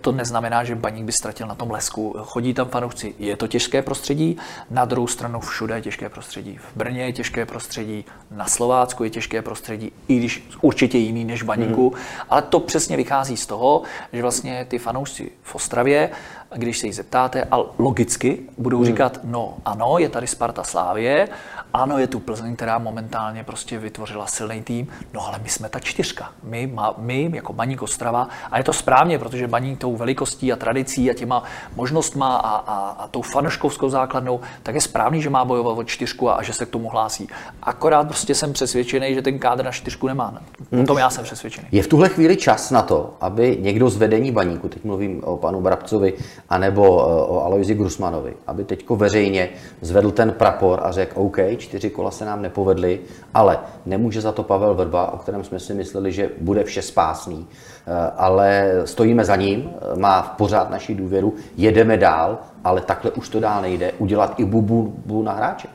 [0.00, 2.16] to neznamená, že baník by ztratil na tom lesku.
[2.22, 4.36] Chodí tam fanoušci, je to těžké prostředí,
[4.70, 6.58] na druhou stranu všude je těžké prostředí.
[6.58, 11.42] V Brně je těžké prostředí, na Slovácku je těžké prostředí, i když určitě jiný než
[11.42, 12.02] baníku, mm.
[12.30, 16.10] ale to přesně vychází z toho, že vlastně ty fanoušci v Ostravě
[16.56, 18.86] když se jí zeptáte, a logicky budou hmm.
[18.86, 21.28] říkat, no ano, je tady Sparta Slávě,
[21.72, 25.78] ano, je tu Plzeň, která momentálně prostě vytvořila silný tým, no ale my jsme ta
[25.78, 26.30] čtyřka.
[26.42, 30.56] My, má, my jako Baník Ostrava, a je to správně, protože Baník tou velikostí a
[30.56, 31.42] tradicí a těma
[31.76, 36.30] možnostma a, a, a tou fanouškovskou základnou, tak je správný, že má bojovat o čtyřku
[36.30, 37.28] a, a že se k tomu hlásí.
[37.62, 40.42] Akorát prostě jsem přesvědčený, že ten kádr na čtyřku nemá.
[40.82, 41.68] O tom já jsem přesvědčený.
[41.72, 45.36] Je v tuhle chvíli čas na to, aby někdo z vedení Baníku, teď mluvím o
[45.36, 46.14] panu Brabcovi,
[46.50, 49.48] anebo eh, o Aloisi Grusmanovi, aby teďko veřejně
[49.80, 53.00] zvedl ten prapor a řekl, OK, čtyři kola se nám nepovedly,
[53.34, 57.46] ale nemůže za to Pavel Vrba, o kterém jsme si mysleli, že bude vše spásný,
[57.86, 63.10] eh, ale stojíme za ním, eh, má v pořád naši důvěru, jedeme dál, ale takhle
[63.10, 65.68] už to dál nejde, udělat i bubu, bubu na hráče.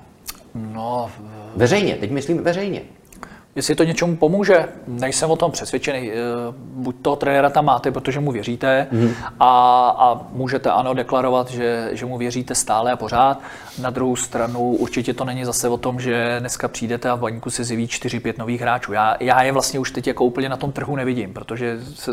[0.55, 1.09] No,
[1.55, 2.81] veřejně, teď myslím veřejně.
[3.55, 6.11] Jestli to něčemu pomůže, nejsem o tom přesvědčený.
[6.11, 6.15] Eh,
[6.57, 9.13] buď toho trenéra tam máte, protože mu věříte mm.
[9.39, 9.49] a,
[9.99, 13.41] a můžete ano deklarovat, že, že mu věříte stále a pořád.
[13.81, 17.49] Na druhou stranu určitě to není zase o tom, že dneska přijdete a v baníku
[17.49, 18.93] se zjeví 4-5 nových hráčů.
[18.93, 22.11] Já, já je vlastně už teď jako úplně na tom trhu nevidím, protože se,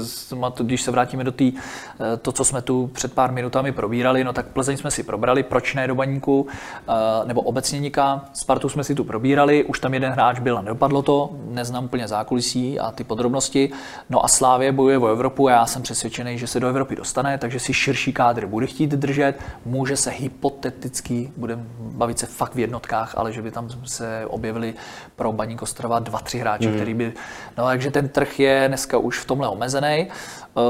[0.62, 4.32] když se vrátíme do té, eh, to, co jsme tu před pár minutami probírali, no
[4.32, 6.46] tak Plzeň jsme si probrali, proč ne do baníku,
[6.88, 6.92] eh,
[7.24, 8.24] nebo obecně nikam.
[8.32, 12.08] Spartu jsme si tu probírali, už tam jeden hráč byl a nedopadlo to, neznám úplně
[12.08, 13.70] zákulisí a ty podrobnosti.
[14.10, 17.38] No a Slávě bojuje o Evropu a já jsem přesvědčený, že se do Evropy dostane,
[17.38, 19.34] takže si širší kádr bude chtít držet.
[19.64, 24.74] Může se hypoteticky, budeme bavit se fakt v jednotkách, ale že by tam se objevili
[25.16, 26.74] pro Baník Ostrava dva, tři hráči, mm.
[26.74, 27.12] který by...
[27.58, 30.08] No takže ten trh je dneska už v tomhle omezený.
[30.54, 30.62] Uh,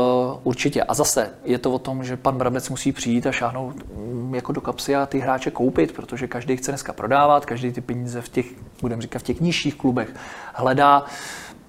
[0.42, 0.82] určitě.
[0.82, 4.52] A zase je to o tom, že pan Brabec musí přijít a šáhnout um, jako
[4.52, 8.28] do kapsy a ty hráče koupit, protože každý chce dneska prodávat, každý ty peníze v
[8.28, 8.46] těch,
[8.80, 10.14] budeme říkat, v těch nižších klubech
[10.54, 11.04] hledá.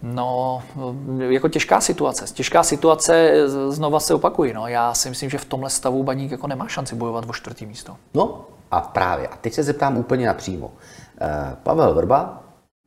[0.03, 0.63] No,
[1.29, 2.25] jako těžká situace.
[2.33, 3.33] Těžká situace,
[3.69, 4.53] znova se opakují.
[4.53, 4.67] No.
[4.67, 7.95] Já si myslím, že v tomhle stavu baník jako nemá šanci bojovat o čtvrtý místo.
[8.13, 9.27] No a právě.
[9.27, 10.71] A teď se zeptám úplně napřímo.
[11.21, 12.43] Eh, Pavel Vrba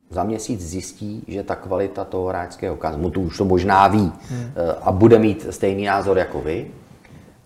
[0.09, 4.51] za měsíc zjistí, že ta kvalita toho hráčského kazu, tu už to možná ví hmm.
[4.55, 6.71] Eh, a bude mít stejný názor jako vy,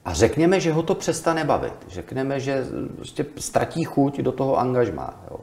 [0.05, 1.73] a řekněme, že ho to přestane bavit.
[1.87, 5.23] Řekneme, že prostě ztratí chuť do toho angažmá.
[5.31, 5.37] Jo.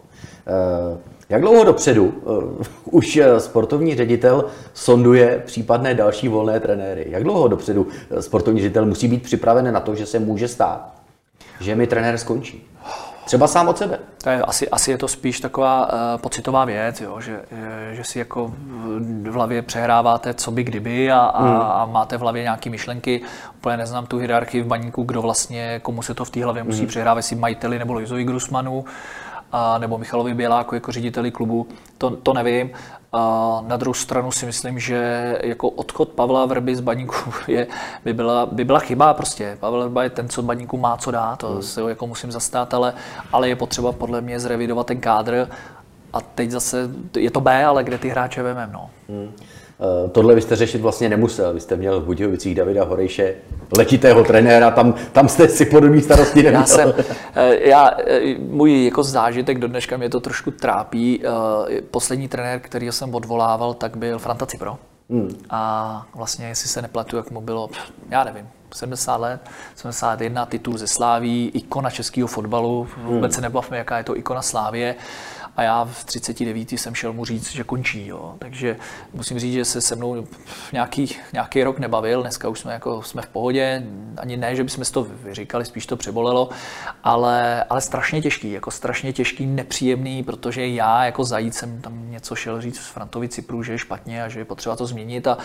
[0.47, 2.15] Eh, jak dlouho dopředu
[2.85, 7.07] už sportovní ředitel sonduje případné další volné trenéry?
[7.09, 7.87] Jak dlouho dopředu
[8.21, 10.93] sportovní ředitel musí být připraven na to, že se může stát,
[11.61, 12.67] že mi trenér skončí?
[13.29, 13.99] Třeba sám od sebe.
[14.23, 17.41] To je, asi, asi je to spíš taková uh, pocitová věc, jo, že,
[17.93, 18.53] že si jako
[19.23, 21.61] v hlavě přehráváte, co by kdyby a, a, hmm.
[21.61, 23.21] a máte v hlavě nějaké myšlenky.
[23.57, 26.79] Úplně neznám tu hierarchii v baníku, kdo vlastně, komu se to v té hlavě musí
[26.79, 26.89] hmm.
[26.89, 28.85] přehrávat, jestli majiteli nebo Loizovi Grusmanu
[29.53, 31.67] a, nebo Michalovi Běláku jako řediteli klubu,
[31.99, 32.71] to, to nevím.
[33.13, 37.15] A na druhou stranu si myslím, že jako odchod Pavla Vrby z baníku
[37.49, 37.67] je,
[38.05, 39.57] by, byla, by byla chyba prostě.
[39.61, 41.63] Pavel Vrba je ten, co baníku má co dát, to hmm.
[41.63, 42.95] se ho jako musím zastát, ale,
[43.33, 45.49] ale je potřeba podle mě zrevidovat ten kádr
[46.13, 48.91] a teď zase je to B, ale kde ty hráče vememe, no.
[49.09, 49.33] Hmm.
[49.81, 51.55] Eh, tohle byste řešit vlastně nemusel.
[51.55, 53.35] Vy jste měl v Budějovicích Davida Horejše,
[53.79, 56.61] letitého trenéra, tam, tam jste si podobný starosti neměl.
[56.61, 56.95] Já jsem,
[57.35, 61.23] eh, já, eh, můj jako zážitek do dneška mě to trošku trápí.
[61.91, 64.79] Poslední trenér, který jsem odvolával, tak byl Franta Cipro.
[65.11, 65.37] Hmm.
[65.51, 67.69] A vlastně, jestli se nepletu, jak mu bylo,
[68.11, 69.41] já nevím, 70 let,
[69.75, 74.95] 71 titul ze Sláví, ikona českého fotbalu, vůbec se nebavme, jaká je to ikona Slávě
[75.59, 76.73] a já v 39.
[76.73, 78.07] jsem šel mu říct, že končí.
[78.07, 78.35] Jo.
[78.39, 78.77] Takže
[79.13, 80.27] musím říct, že se se mnou
[80.73, 83.83] nějaký, nějaký rok nebavil, dneska už jsme, jako, jsme v pohodě,
[84.17, 86.51] ani ne, že bychom si to vyříkali, spíš to přebolelo,
[87.05, 92.35] ale, ale strašně těžký, jako strašně těžký, nepříjemný, protože já jako zajíc jsem tam něco
[92.35, 95.39] šel říct v Frantovi Cypru, že je špatně a že je potřeba to změnit a,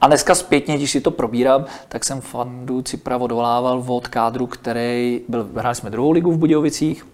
[0.00, 5.20] a dneska zpětně, když si to probírám, tak jsem Fandu Cypra odvolával od kádru, který
[5.28, 7.06] byl, hráli jsme druhou ligu v Budějovicích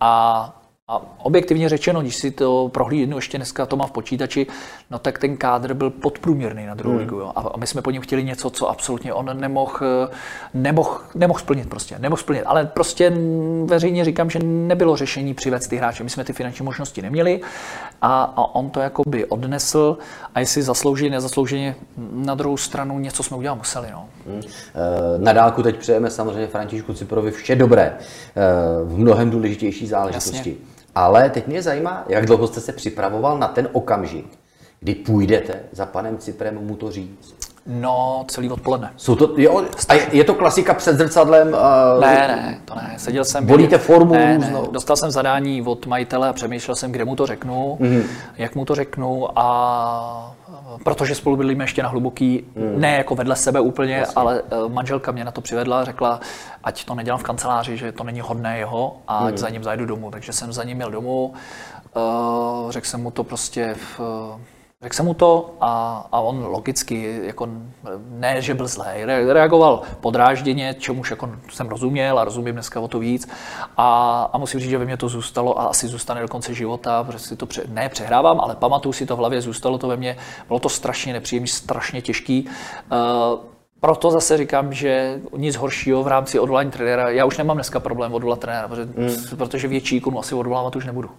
[0.00, 4.46] a a objektivně řečeno, když si to prohlídnu ještě dneska to má v počítači,
[4.90, 7.04] no tak ten kádr byl podprůměrný na druhou hmm.
[7.04, 7.16] ligu.
[7.16, 7.32] Jo.
[7.36, 10.10] A my jsme po něm chtěli něco, co absolutně on nemohl,
[10.54, 12.42] nemohl, nemohl splnit prostě, nemohl splnit.
[12.42, 13.12] Ale prostě
[13.64, 16.04] veřejně říkám, že nebylo řešení přivést ty hráče.
[16.04, 17.40] My jsme ty finanční možnosti neměli
[18.02, 19.98] a, a on to jako by odnesl
[20.34, 21.74] a jestli zaslouží, nezaslouženě
[22.12, 23.88] na druhou stranu něco jsme udělat museli.
[23.92, 24.08] No.
[24.26, 24.42] Hmm.
[25.16, 27.96] Na dálku teď přejeme samozřejmě Františku Ciprovi vše dobré e,
[28.84, 30.36] v mnohem důležitější záležitosti.
[30.36, 30.54] Jasně.
[30.94, 34.38] Ale teď mě zajímá, jak dlouho jste se připravoval na ten okamžik,
[34.80, 37.34] kdy půjdete za panem Ciprem mu to říct.
[37.66, 38.92] No, celý odpoledne.
[38.96, 41.48] Jsou to, jo, a je to klasika před zrcadlem?
[41.48, 42.94] Uh, ne, ne, to ne.
[42.96, 43.46] Seděl jsem...
[43.46, 44.52] Volíte formu ne, ne.
[44.70, 48.02] Dostal jsem zadání od majitele a přemýšlel jsem, kde mu to řeknu, mm-hmm.
[48.38, 50.34] jak mu to řeknu a
[50.84, 52.80] protože spolu bydlíme ještě na hluboký, mm.
[52.80, 54.14] ne jako vedle sebe úplně, Jasně.
[54.16, 56.20] ale uh, manželka mě na to přivedla a řekla,
[56.64, 59.38] ať to nedělám v kanceláři, že to není hodné jeho a ať mm.
[59.38, 60.10] za ním zajdu domů.
[60.10, 61.34] Takže jsem za ním měl domů,
[61.96, 64.00] uh, řekl jsem mu to prostě v,
[64.82, 67.48] Řekl jsem mu to a, a on logicky, jako
[68.08, 72.98] ne, že byl zlej, reagoval podrážděně, čemuž jako jsem rozuměl a rozumím dneska o to
[72.98, 73.28] víc.
[73.76, 77.04] A, a musím říct, že ve mně to zůstalo a asi zůstane do konce života,
[77.04, 79.96] protože si to pře, ne přehrávám, ale pamatuju si to v hlavě, zůstalo to ve
[79.96, 80.16] mně,
[80.48, 82.48] bylo to strašně nepříjemné, strašně těžký.
[82.92, 83.51] Uh,
[83.82, 88.14] proto zase říkám, že nic horšího v rámci odvolání trenéra, já už nemám dneska problém
[88.14, 89.36] odvolat trenéra, protože, mm.
[89.36, 91.10] protože větší ikonu asi odvolávat už nebudu.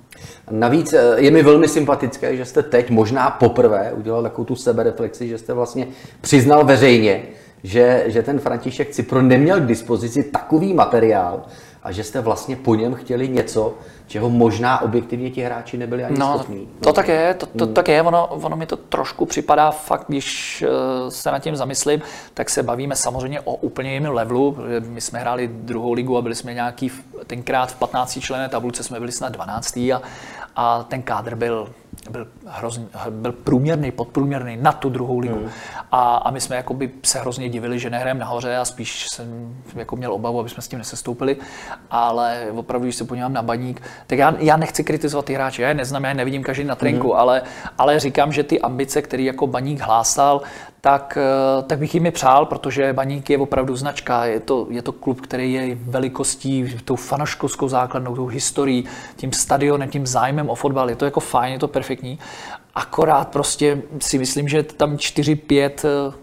[0.52, 5.28] Navíc eh, je mi velmi sympatické, že jste teď možná poprvé udělal takovou tu sebereflexi,
[5.28, 5.88] že jste vlastně
[6.22, 7.24] přiznal veřejně,
[7.64, 11.44] že, že ten František Cipro neměl k dispozici takový materiál,
[11.84, 13.74] a že jste vlastně po něm chtěli něco,
[14.08, 16.68] čeho možná objektivně ti hráči nebyli ani no, schopní.
[16.80, 17.74] To, tak je, to, to hmm.
[17.74, 22.02] tak je, ono, ono mi to trošku připadá fakt, když uh, se nad tím zamyslím,
[22.34, 24.58] tak se bavíme samozřejmě o úplně jiném levelu,
[24.88, 26.92] my jsme hráli druhou ligu a byli jsme nějaký,
[27.28, 29.78] tenkrát v 15 člené tabulce jsme byli snad 12.
[29.78, 30.02] a,
[30.56, 31.70] a ten kádr byl
[32.10, 35.40] byl, hrozně, byl průměrný, podprůměrný na tu druhou ligu.
[35.40, 35.50] Mm.
[35.92, 39.96] A, a my jsme jakoby se hrozně divili, že nehrajeme nahoře a spíš jsem jako
[39.96, 41.38] měl obavu, aby jsme s tím nesestoupili.
[41.92, 45.68] Ale opravdu, když se podívám na baník, tak já, já nechci kritizovat ty hráče, já
[45.68, 47.14] je neznám, já je nevidím každý na trinku, mm.
[47.14, 47.42] ale,
[47.78, 50.42] ale říkám, že ty ambice, které jako baník hlásal,
[50.86, 54.26] tak, eh, tak bych jim je přál, protože Baník je opravdu značka.
[54.26, 58.86] Je to, je to klub, který je velikostí, tou fanoškovskou základnou, tou historií,
[59.16, 60.90] tím stadionem, tím zájmem o fotbal.
[60.90, 61.83] Je to jako fajn, je to perfektní.
[62.76, 66.14] Akorát prostě si myslím, že tam 4-5 eh,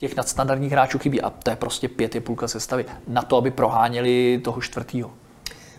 [0.00, 3.50] těch nadstandardních hráčů chybí a to je prostě pět je půlka sestavy na to, aby
[3.50, 5.10] proháněli toho čtvrtýho.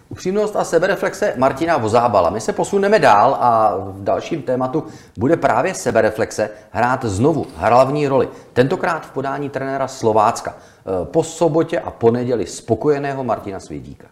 [0.09, 2.30] Upřímnost a sebereflexe Martina Vozábala.
[2.30, 4.84] My se posuneme dál a v dalším tématu
[5.17, 8.30] bude právě sebereflexe hrát znovu hlavní roli.
[8.53, 10.55] Tentokrát v podání trenéra Slovácka.
[11.03, 14.07] Po sobotě a poneděli spokojeného Martina Svědíka.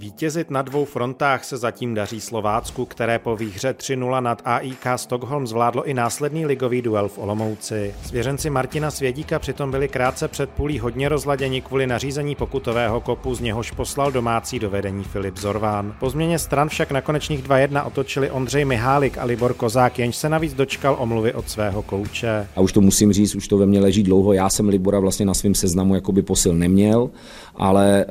[0.00, 5.46] Vítězit na dvou frontách se zatím daří Slovácku, které po výhře 3-0 nad AIK Stockholm
[5.46, 7.94] zvládlo i následný ligový duel v Olomouci.
[8.06, 13.40] Svěřenci Martina Svědíka přitom byli krátce před půlí hodně rozladěni kvůli nařízení pokutového kopu, z
[13.40, 15.94] něhož poslal domácí dovedení Filip Zorván.
[16.00, 20.28] Po změně stran však na konečných 2-1 otočili Ondřej Mihálik a Libor Kozák, jenž se
[20.28, 22.48] navíc dočkal omluvy od svého kouče.
[22.56, 24.32] A už to musím říct, už to ve mně leží dlouho.
[24.32, 27.10] Já jsem Libora vlastně na svém seznamu jakoby posil neměl,
[27.56, 28.06] ale e,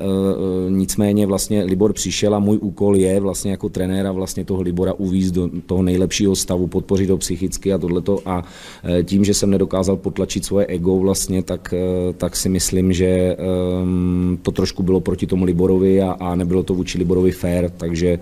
[0.70, 5.34] nicméně vlastně Libor přišel a můj úkol je vlastně jako trenéra vlastně toho Libora uvízt
[5.34, 8.20] do toho nejlepšího stavu, podpořit ho psychicky a tohleto.
[8.26, 8.44] A
[8.84, 13.38] e, tím, že jsem nedokázal potlačit svoje ego vlastně, tak, e, tak si myslím, že
[13.38, 18.20] um, to trošku bylo proti tomu Liborovi a, a nebylo to vůči Liborovi fair, takže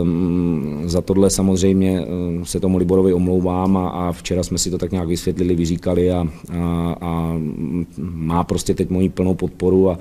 [0.00, 2.06] um, za tohle samozřejmě
[2.42, 6.24] se tomu Liborovi omlouvám a, a včera jsme si to tak nějak vysvětlili, vyříkali a,
[6.52, 7.36] a, a
[7.98, 9.98] má prostě teď moji plnou podporu a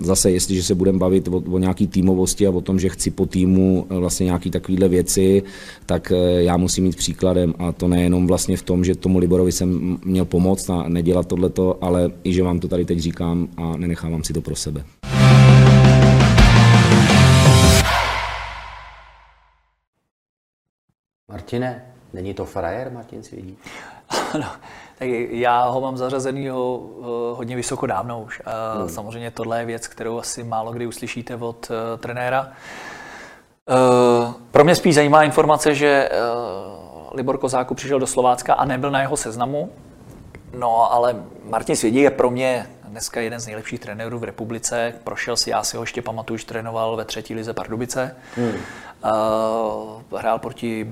[0.00, 3.26] zase, jestliže se budeme bavit o, o nějaký týmovosti a o tom, že chci po
[3.26, 5.42] týmu eh, vlastně nějaký takovéhle věci,
[5.86, 9.52] tak eh, já musím mít příkladem a to nejenom vlastně v tom, že tomu Liborovi
[9.52, 13.76] jsem měl pomoct a nedělat tohleto, ale i že vám to tady teď říkám a
[13.76, 14.84] nenechávám si to pro sebe.
[21.28, 23.58] Martine, Není to frajer Martin Svědík?
[24.34, 24.60] no, tak
[25.30, 28.42] já ho mám zařazenýho uh, hodně vysoko dávno už.
[28.76, 28.88] Hmm.
[28.88, 32.48] Samozřejmě tohle je věc, kterou asi málo kdy uslyšíte od uh, trenéra.
[33.70, 38.90] Uh, pro mě spíš zajímá informace, že uh, Libor Kozáku přišel do Slovácka a nebyl
[38.90, 39.70] na jeho seznamu.
[40.58, 44.94] No, ale Martin Svědík je pro mě dneska jeden z nejlepších trenérů v republice.
[45.04, 48.16] Prošel si, já si ho ještě pamatuju, že trénoval ve třetí lize Pardubice.
[48.36, 48.52] Hmm.
[49.04, 50.86] Uh, hrál proti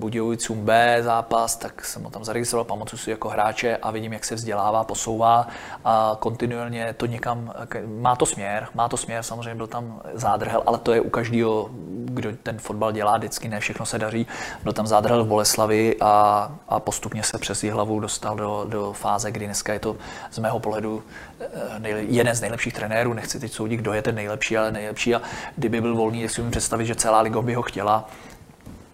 [0.00, 4.24] Budějovicům B zápas, tak jsem ho tam zaregistroval, pamatuju si jako hráče a vidím, jak
[4.24, 5.48] se vzdělává, posouvá
[5.84, 7.52] a kontinuálně to někam,
[7.86, 11.70] má to směr, má to směr, samozřejmě byl tam zádrhel, ale to je u každého,
[12.04, 14.26] kdo ten fotbal dělá, vždycky ne všechno se daří.
[14.62, 19.30] Byl tam zádrhel v Boleslavi a, a postupně se přes hlavu dostal do, do fáze,
[19.30, 19.96] kdy dneska je to
[20.30, 21.02] z mého pohledu
[21.40, 25.14] eh, nejle, jeden z nejlepších trenérů, nechci teď soudit, kdo je ten nejlepší, ale nejlepší
[25.14, 25.22] a
[25.56, 28.08] kdyby byl volný, tak si umím představit, že celá liga ho chtěla.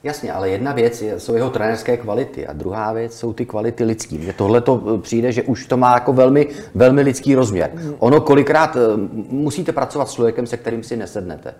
[0.06, 3.84] Jasně, ale jedna věc je, jsou jeho trenerské kvality a druhá věc jsou ty kvality
[3.84, 4.18] lidský.
[4.18, 7.70] Mně tohle to eh, přijde, že už to má jako velmi, velmi lidský rozměr.
[7.98, 8.80] Ono kolikrát eh,
[9.30, 11.50] musíte pracovat s člověkem, se kterým si nesednete.
[11.50, 11.54] E,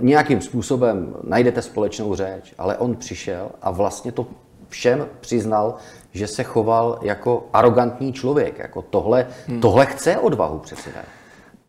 [0.00, 4.26] nějakým způsobem najdete společnou řeč, ale on přišel a vlastně to
[4.68, 5.74] všem přiznal,
[6.12, 8.58] že se choval jako arrogantní člověk.
[8.58, 9.60] Jako tohle, hmm.
[9.60, 10.90] tohle chce odvahu přece.
[10.96, 11.02] Ne?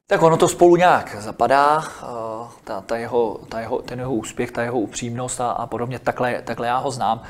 [0.10, 4.51] Tak ono to spolu nějak zapadá, eh, ta, ta jeho, ta jeho, ten jeho úspěch,
[4.51, 7.22] ta jeho upřímnost a, a podobně, takhle, takhle já ho znám.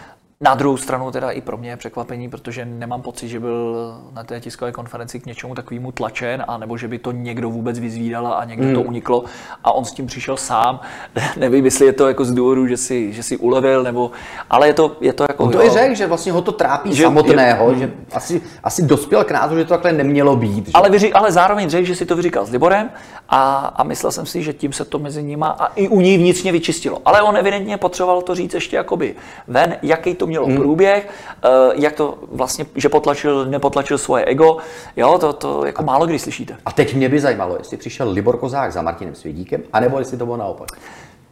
[0.43, 3.75] Na druhou stranu teda i pro mě je překvapení, protože nemám pocit, že byl
[4.13, 7.79] na té tiskové konferenci k něčemu takovému tlačen, a nebo že by to někdo vůbec
[7.79, 8.73] vyzvídal a někdo mm.
[8.73, 8.89] to hmm.
[8.89, 9.23] uniklo
[9.63, 10.79] a on s tím přišel sám.
[11.37, 14.11] Nevím, jestli je to jako z důvodu, že si, že si ulevil, nebo,
[14.49, 15.43] ale je to, je to jako...
[15.43, 18.83] On to i řekl, že vlastně ho to trápí že, samotného, je, že asi, asi
[18.83, 20.65] dospěl k názoru, že to takhle nemělo být.
[20.65, 20.71] Že?
[20.73, 22.89] Ale, vyři, ale zároveň řekl, že si to vyříkal s Liborem
[23.29, 26.17] a, a myslel jsem si, že tím se to mezi nima a i u ní
[26.17, 27.01] vnitřně vyčistilo.
[27.05, 29.15] Ale on evidentně potřeboval to říct ještě jakoby
[29.47, 30.57] ven, jaký to mělo hmm.
[30.57, 31.09] průběh,
[31.43, 34.57] eh, jak to vlastně, že potlačil, nepotlačil svoje ego,
[34.97, 36.57] jo, to, to jako málo kdy slyšíte.
[36.65, 40.25] A teď mě by zajímalo, jestli přišel Libor Kozák za Martinem Svědíkem, anebo jestli to
[40.25, 40.69] bylo naopak.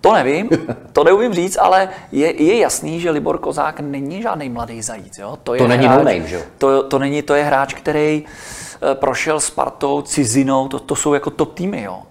[0.02, 0.50] To nevím,
[0.94, 5.18] to neumím říct, ale je, je jasný, že Libor Kozák není žádný mladý zajíc.
[5.18, 5.38] Jo?
[5.44, 6.44] To, je to není hráč, no name, že?
[6.58, 11.30] To, to není, to je hráč, který Eh, prošel Spartou, cizinou, to, to jsou jako
[11.30, 11.84] top týmy.
[11.84, 12.04] Jo.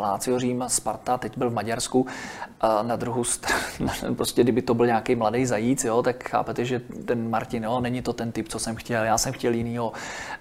[0.00, 2.06] Lácio Řím, Sparta, teď byl v Maďarsku.
[2.60, 6.80] A na druhou stranu, prostě kdyby to byl nějaký mladý zajíc, jo, tak chápete, že
[7.04, 9.92] ten Martin, jo, není to ten typ, co jsem chtěl, já jsem chtěl jinýho,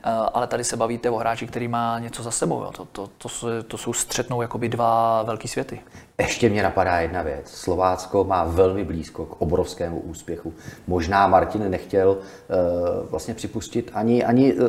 [0.04, 2.62] eh, ale tady se bavíte o hráči, který má něco za sebou.
[2.62, 2.72] Jo.
[2.72, 3.30] To, to, to,
[3.68, 5.80] to jsou střetnou jakoby dva velký světy.
[6.22, 7.50] Ještě mě napadá jedna věc.
[7.50, 10.54] Slovácko má velmi blízko k obrovskému úspěchu.
[10.88, 14.60] Možná Martin nechtěl uh, vlastně připustit ani, ani uh,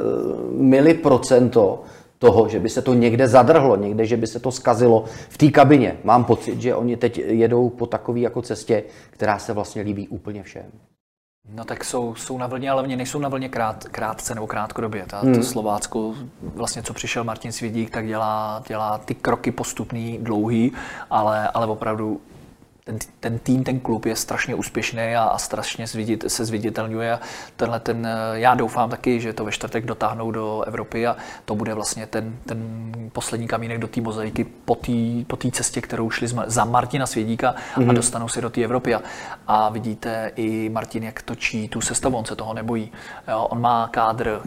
[0.50, 1.82] mili procento
[2.18, 5.50] toho, že by se to někde zadrhlo, někde, že by se to skazilo v té
[5.50, 5.96] kabině.
[6.04, 10.42] Mám pocit, že oni teď jedou po takové jako cestě, která se vlastně líbí úplně
[10.42, 10.70] všem.
[11.54, 15.04] No tak jsou, jsou na vlně, ale nejsou na vlně krát, krátce nebo krátkodobě.
[15.06, 15.34] Ta, hmm.
[15.34, 20.72] To Slovácko, vlastně co přišel Martin Svědík, tak dělá, dělá ty kroky postupný, dlouhý,
[21.10, 22.20] ale, ale opravdu
[22.88, 27.18] ten, ten tým, ten klub je strašně úspěšný a, a strašně zvidit, se zviditelňuje.
[27.56, 31.54] Tenhle ten, eh, já doufám taky, že to ve čtvrtek dotáhnou do Evropy a to
[31.54, 34.92] bude vlastně ten, ten poslední kamínek do té mozaiky po té
[35.26, 37.76] po cestě, kterou šli za Martina Svědíka mm-hmm.
[37.76, 37.94] a mhm.
[37.94, 38.94] dostanou se do té Evropy.
[38.94, 39.02] A,
[39.46, 42.92] a vidíte i Martin, jak točí tu sestavu, on se toho nebojí.
[43.28, 44.40] Jo, on má kádr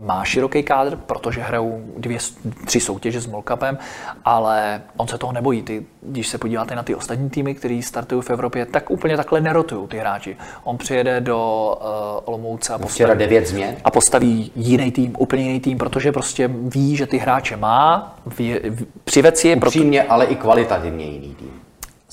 [0.00, 2.18] má široký kádr, protože hrajou dvě,
[2.66, 3.78] tři soutěže s Molkapem,
[4.24, 5.62] ale on se toho nebojí.
[5.62, 9.40] Ty, když se podíváte na ty ostatní týmy, které startují v Evropě, tak úplně takhle
[9.40, 10.36] nerotují ty hráči.
[10.64, 11.38] On přijede do
[11.80, 11.88] uh,
[12.24, 13.76] Olomouce a postaví, devět změn.
[13.84, 18.56] a postaví jiný tým, úplně jiný tým, protože prostě ví, že ty hráče má, ví,
[19.04, 19.56] přived si je.
[19.56, 20.12] Upřímně, proto...
[20.12, 21.60] ale i kvalitativně jiný tým.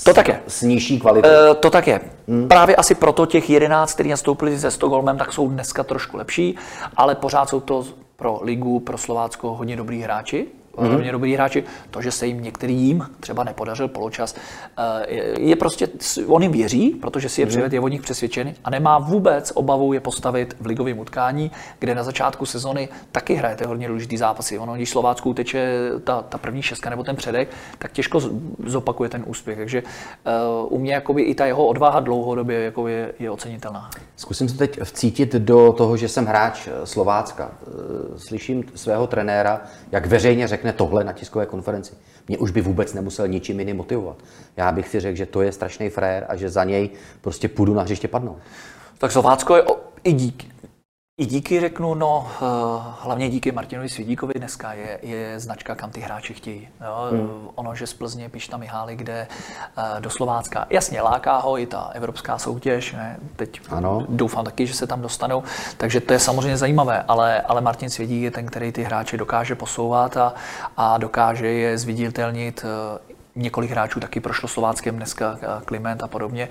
[0.03, 0.41] To tak je.
[0.47, 1.29] S nižší kvalitou.
[1.29, 2.01] Uh, to tak je.
[2.27, 2.47] Hmm.
[2.47, 6.55] Právě asi proto těch 11, kteří nastoupili se Stockholmem, tak jsou dneska trošku lepší,
[6.97, 7.85] ale pořád jsou to
[8.15, 10.93] pro ligu, pro Slovácko hodně dobrý hráči mm-hmm.
[10.93, 11.63] hodně dobrý hráči.
[11.91, 14.35] To, že se jim některým třeba nepodařil poločas,
[14.77, 15.05] eh,
[15.39, 15.87] je prostě,
[16.27, 17.49] on jim věří, protože si je mm-hmm.
[17.49, 21.95] přived, je od nich přesvědčený a nemá vůbec obavu je postavit v ligovém utkání, kde
[21.95, 24.59] na začátku sezony taky hrajete hodně důležitý zápasy.
[24.59, 28.19] Ono, když Slovácku teče ta, ta první šestka nebo ten předek, tak těžko
[28.65, 29.57] zopakuje ten úspěch.
[29.57, 33.89] Takže uh, u mě jakoby i ta jeho odvaha dlouhodobě jako je, je ocenitelná.
[34.15, 37.51] Zkusím se teď vcítit do toho, že jsem hráč eh, Slovácka.
[38.17, 39.61] Slyším svého trenéra,
[39.91, 41.93] jak veřejně řekne, řekne tohle na tiskové konferenci.
[42.27, 44.17] Mě už by vůbec nemusel ničím jiným motivovat.
[44.57, 46.89] Já bych si řekl, že to je strašný frér a že za něj
[47.21, 48.37] prostě půjdu na hřiště padnout.
[48.97, 49.63] Tak Slovácko je
[50.03, 50.47] i díky,
[51.19, 52.47] I díky řeknu, no, uh,
[53.01, 56.67] hlavně díky Martinovi Svidíkovi dneska je, je značka, kam ty hráči chtějí.
[56.81, 57.07] Jo?
[57.11, 57.47] Hmm.
[57.55, 59.27] Ono, že z Plzně Pišta Mihály, kde
[59.77, 63.17] uh, do Slovácka, jasně láká ho i ta evropská soutěž, ne?
[63.35, 64.05] teď ano.
[64.09, 65.43] doufám taky, že se tam dostanou,
[65.77, 69.55] takže to je samozřejmě zajímavé, ale, ale Martin Svědík je ten, který ty hráče dokáže
[69.55, 70.33] posouvat a,
[70.77, 73.06] a dokáže je zviditelnit uh,
[73.37, 76.49] několik hráčů taky prošlo Slováckem dneska, Kliment a podobně,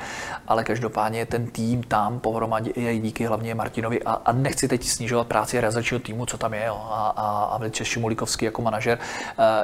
[0.48, 5.26] ale každopádně ten tým tam pohromadě je díky hlavně Martinovi a, a nechci teď snižovat
[5.26, 8.98] práci realizačního týmu, co tam je jo, a, a, a Velice Šimulíkovský jako manažer.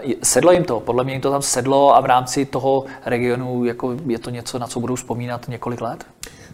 [0.04, 3.64] Uh, sedlo jim to, podle mě jim to tam sedlo a v rámci toho regionu
[3.64, 6.04] jako je to něco, na co budou vzpomínat několik let?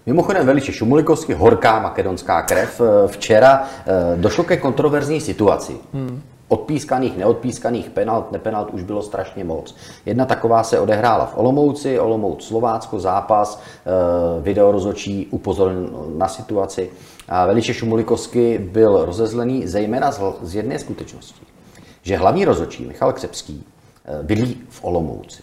[0.07, 5.77] Mimochodem veliče Šumulikovský, horká makedonská krev, eh, včera eh, došlo ke kontroverzní situaci.
[5.93, 9.75] Hmm odpískaných, neodpískaných penalt, nepenalt už bylo strašně moc.
[10.07, 16.91] Jedna taková se odehrála v Olomouci, Olomouc Slovácko, zápas, e, video rozočí upozornil na situaci.
[17.29, 21.47] A Veliče Šumulikovsky byl rozezlený zejména z, jedné skutečnosti,
[22.03, 23.65] že hlavní rozočí Michal Křepský
[24.05, 25.43] e, bydlí v Olomouci.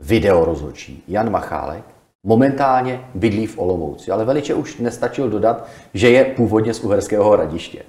[0.00, 1.84] Video rozočí Jan Machálek
[2.24, 7.82] momentálně bydlí v Olomouci, ale Veliče už nestačil dodat, že je původně z Uherského hradiště.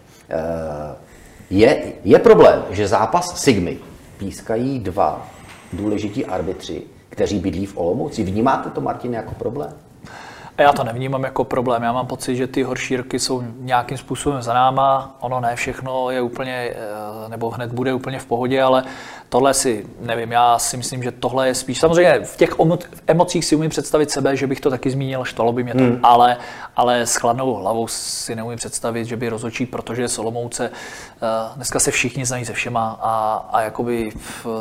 [1.53, 3.77] Je, je problém, že zápas Sigmy
[4.17, 5.27] pískají dva
[5.73, 8.23] důležití arbitři, kteří bydlí v Olomouci.
[8.23, 9.73] Vnímáte to, Martin, jako problém?
[10.57, 11.83] Já to nevnímám jako problém.
[11.83, 15.17] Já mám pocit, že ty horší roky jsou nějakým způsobem za náma.
[15.19, 18.83] Ono ne všechno je úplně, eh, nebo hned bude úplně v pohodě, ale
[19.33, 20.31] tohle si nevím.
[20.31, 21.79] Já si myslím, že tohle je spíš.
[21.79, 22.49] Samozřejmě v těch
[23.07, 25.99] emocích si umím představit sebe, že bych to taky zmínil, štalo by mě to, hmm.
[26.03, 26.37] ale,
[26.75, 30.71] ale s chladnou hlavou si neumím představit, že by rozočí, protože Solomouce.
[30.71, 34.11] Eh, dneska se všichni znají se všema a, a jakoby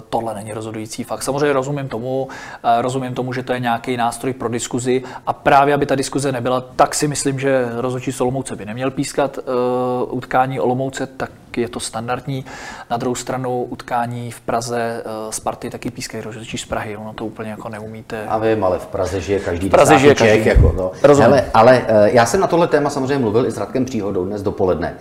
[0.08, 1.22] tohle není rozhodující fakt.
[1.22, 2.28] Samozřejmě rozumím tomu,
[2.64, 6.32] eh, rozumím tomu, že to je nějaký nástroj pro diskuzi a právě aby ta diskuze
[6.32, 11.68] nebyla, tak si myslím, že rozhodčí Olomouce by neměl pískat uh, utkání Olomouce, tak je
[11.68, 12.44] to standardní.
[12.90, 17.26] Na druhou stranu utkání v Praze uh, Sparty taky pískají rozhodčí z Prahy, ono to
[17.26, 18.26] úplně jako neumíte.
[18.26, 20.46] A vím, ale v Praze žije každý v Praze žije každý.
[20.46, 20.92] Jako, no.
[21.14, 24.42] Hele, ale uh, já jsem na tohle téma samozřejmě mluvil i s Radkem Příhodou dnes
[24.42, 24.94] dopoledne.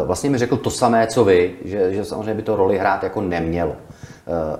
[0.00, 3.02] Uh, vlastně mi řekl to samé, co vy, že, že samozřejmě by to roli hrát
[3.02, 3.76] jako nemělo.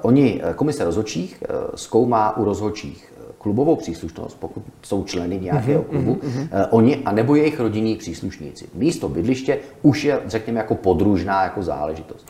[0.02, 1.42] Oni, komise rozhodčích,
[1.74, 3.12] zkoumá u rozhodčích
[3.48, 6.66] klubovou příslušnost, pokud jsou členy nějakého mhm, klubu, uh-huh, uh-huh.
[6.70, 8.68] oni a nebo jejich rodinní příslušníci.
[8.74, 12.26] Místo bydliště už je, řekněme, jako podružná jako záležitost.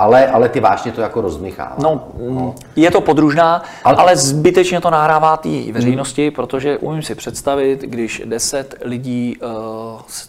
[0.00, 1.76] Ale, ale ty vážně to jako rozmychává.
[1.78, 6.34] No, no, je to podružná, ale, ale zbytečně to nahrává té veřejnosti, hmm.
[6.34, 9.50] protože umím si představit, když deset lidí uh,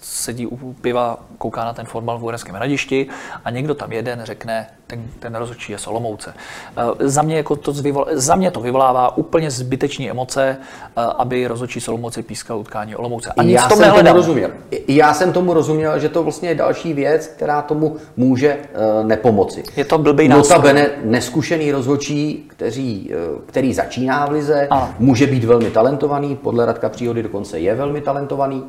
[0.01, 3.07] sedí u piva, kouká na ten fotbal v Uherském hradišti
[3.45, 6.33] a někdo tam jeden řekne, ten, ten rozhodčí je Solomouce.
[6.77, 10.57] Uh, za, mě jako to zvyvol, za mě to vyvolává úplně zbytečné emoce,
[10.97, 13.31] uh, aby rozhodčí Solomouce pískal utkání Olomouce.
[13.37, 14.49] A nic já v tom jsem tomu rozuměl.
[14.87, 19.60] Já jsem tomu rozuměl, že to vlastně je další věc, která tomu může uh, nepomoci.
[19.77, 20.57] Je to blbý nástroj.
[20.57, 23.09] Notabene neskušený rozhodčí, který,
[23.45, 24.89] který začíná v lize, ano.
[24.99, 28.63] může být velmi talentovaný, podle Radka Příhody dokonce je velmi talentovaný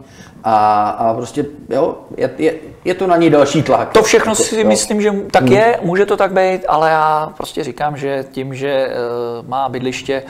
[0.44, 3.92] a, a prostě jo, je, je, je to na ní další tlak.
[3.92, 4.68] To všechno si jo.
[4.68, 5.52] myslím, že tak hmm.
[5.52, 8.88] je, může to tak být, ale já prostě říkám, že tím, že
[9.42, 10.22] uh, má bydliště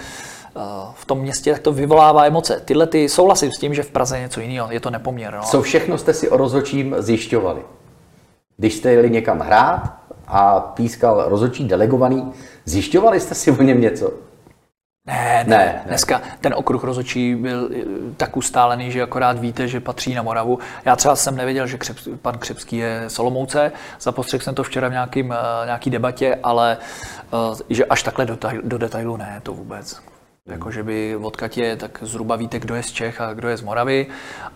[0.57, 0.63] uh,
[0.95, 2.63] v tom městě, tak to vyvolává emoce.
[2.65, 5.35] Tyhle ty souhlasím s tím, že v Praze je něco jiného, je to nepoměr.
[5.35, 5.43] No.
[5.43, 7.61] Co všechno jste si o rozhodčím zjišťovali?
[8.57, 9.83] Když jste jeli někam hrát
[10.27, 12.33] a pískal rozhodčí delegovaný,
[12.65, 14.13] zjišťovali jste si o něm něco?
[15.07, 17.85] Ne, ne, ne, dneska ten okruh rozočí byl eh,
[18.17, 20.59] tak ustálený, že akorát víte, že patří na Moravu.
[20.85, 24.93] Já třeba jsem nevěděl, že Křep, pan Křepský je Solomouce, zapostřehl jsem to včera v
[24.93, 26.79] nějakým, eh, nějaký debatě, ale
[27.33, 30.01] eh, že až takhle do, do detailu ne, to vůbec.
[30.47, 33.57] Jako, že by odkud je, tak zhruba víte, kdo je z Čech a kdo je
[33.57, 34.07] z Moravy,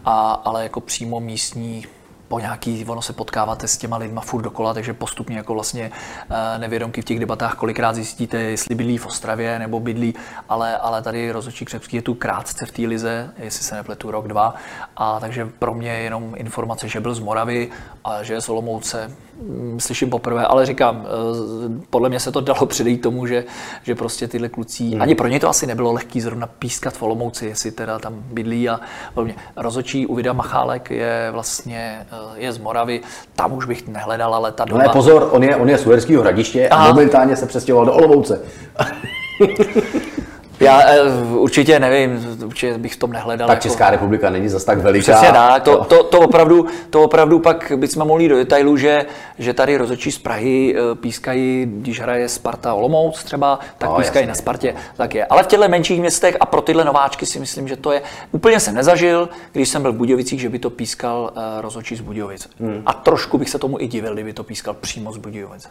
[0.05, 1.87] a, ale jako přímo místní
[2.29, 5.91] po nějaký, ono se potkáváte s těma lidma furt dokola, takže postupně jako vlastně
[6.31, 10.15] eh, nevědomky v těch debatách kolikrát zjistíte, jestli bydlí v Ostravě nebo bydlí,
[10.49, 14.29] ale, ale tady rozhodčí Křepský je tu krátce v té lize, jestli se nepletu rok,
[14.29, 14.55] dva,
[14.97, 17.71] a takže pro mě je jenom informace, že byl z Moravy
[18.05, 19.11] a že je z Olomouce,
[19.41, 23.45] Mm, slyším poprvé, ale říkám, eh, podle mě se to dalo předejít tomu, že,
[23.83, 25.03] že prostě tyhle kluci, hmm.
[25.03, 28.69] ani pro ně to asi nebylo lehký zrovna pískat v Olomouci, jestli teda tam bydlí
[28.69, 28.81] a
[29.15, 29.35] podobně.
[29.57, 33.01] Rozočí u Vida Machálek je vlastně eh, je z Moravy,
[33.37, 34.83] tam už bych nehledal, ale ta doba...
[34.83, 38.41] Ne, pozor, on je, on je z Uherského hradiště a momentálně se přestěhoval do Olomouce.
[40.61, 41.03] Já eh,
[41.35, 43.49] určitě nevím, určitě bych v tom nehledal.
[43.49, 43.63] Tak jako...
[43.63, 45.13] Česká republika není zas tak veliká.
[45.13, 49.07] Přesně tak, to, to, to, opravdu, to opravdu pak bychom mohli do detailu, že,
[49.39, 54.23] že tady rozhodčí z Prahy eh, pískají, když hraje Sparta Olomouc třeba, tak No, pískají
[54.23, 54.29] jasně.
[54.29, 55.25] na Spartě, tak je.
[55.27, 58.03] Ale v těchto menších městech a pro tyhle nováčky si myslím, že to je,
[58.33, 62.01] úplně jsem nezažil, když jsem byl v Budějovicích, že by to pískal uh, rozhodčí z
[62.01, 62.49] Budějovic.
[62.61, 62.83] Hmm.
[62.87, 65.69] A trošku bych se tomu i divil, kdyby to pískal přímo z Budějovic.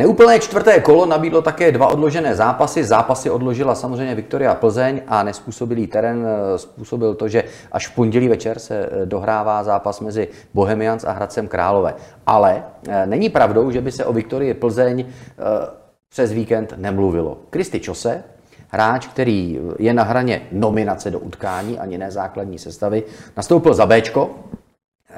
[0.00, 2.84] Neúplné čtvrté kolo nabídlo také dva odložené zápasy.
[2.84, 8.28] Zápasy odložila samozřejmě Viktoria Plzeň a nespůsobilý terén eh, způsobil to, že až v pondělí
[8.28, 11.94] večer se eh, dohrává zápas mezi Bohemians a Hradcem Králové.
[12.26, 15.04] Ale eh, není pravdou, že by se o Viktorii Plzeň
[16.08, 17.38] přes víkend nemluvilo.
[17.50, 18.24] Kristi Čose,
[18.68, 23.02] hráč, který je na hraně nominace do utkání, ani ne základní sestavy,
[23.36, 24.30] nastoupil za Bčko,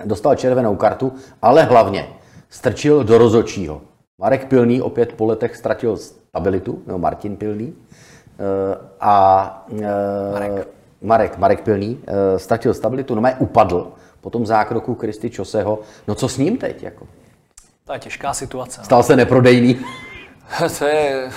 [0.04, 1.12] dostal červenou kartu,
[1.42, 2.08] ale hlavně
[2.50, 3.91] strčil do rozočího.
[4.22, 7.74] Marek Pilný opět po letech ztratil stabilitu, nebo Martin Pilný.
[7.74, 9.66] Eh, A
[10.32, 10.68] Marek,
[11.02, 15.78] Marek, Marek Pilný eh, ztratil stabilitu, no upadl po tom zákroku Kristy Čoseho.
[16.08, 16.82] No co s ním teď?
[16.82, 17.06] Jako?
[17.84, 18.80] To je těžká situace.
[18.80, 18.84] no.
[18.84, 19.78] Stal se neprodejný
[20.78, 21.30] To je,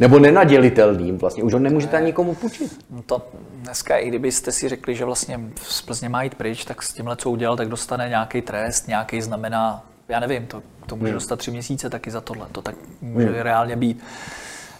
[0.00, 1.42] nebo nenadělitelným vlastně.
[1.42, 2.78] Už ho nemůžete ani nikomu půjčit.
[2.90, 3.22] No to
[3.54, 7.16] dneska, i kdybyste si řekli, že vlastně z Plzně má jít pryč, tak s tímhle,
[7.16, 11.50] co udělal, tak dostane nějaký trest, nějaký znamená, já nevím, to, to může dostat tři
[11.50, 14.04] měsíce taky za tohle, to tak může reálně být.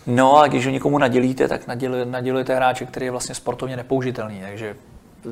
[0.07, 4.41] No a když ho někomu nadělíte, tak naděl, nadělujete hráče, který je vlastně sportovně nepoužitelný,
[4.41, 4.76] takže,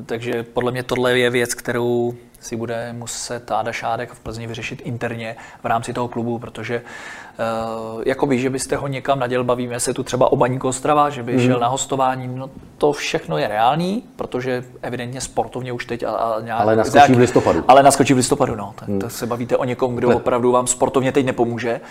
[0.05, 4.81] takže podle mě tohle je věc, kterou si bude muset Áda Šádek v Plzni vyřešit
[4.85, 9.93] interně v rámci toho klubu, protože uh, jakoby, že byste ho někam naděl, bavíme se
[9.93, 11.39] tu třeba o Baníku Ostrava, že by mm.
[11.39, 16.41] šel na hostování, no to všechno je reálný, protože evidentně sportovně už teď a, a
[16.41, 17.63] nějak, Ale naskočí v listopadu.
[17.67, 18.73] Ale naskočí v listopadu, no.
[18.75, 21.81] Tak, tak se bavíte o někom, kdo opravdu vám sportovně teď nepomůže.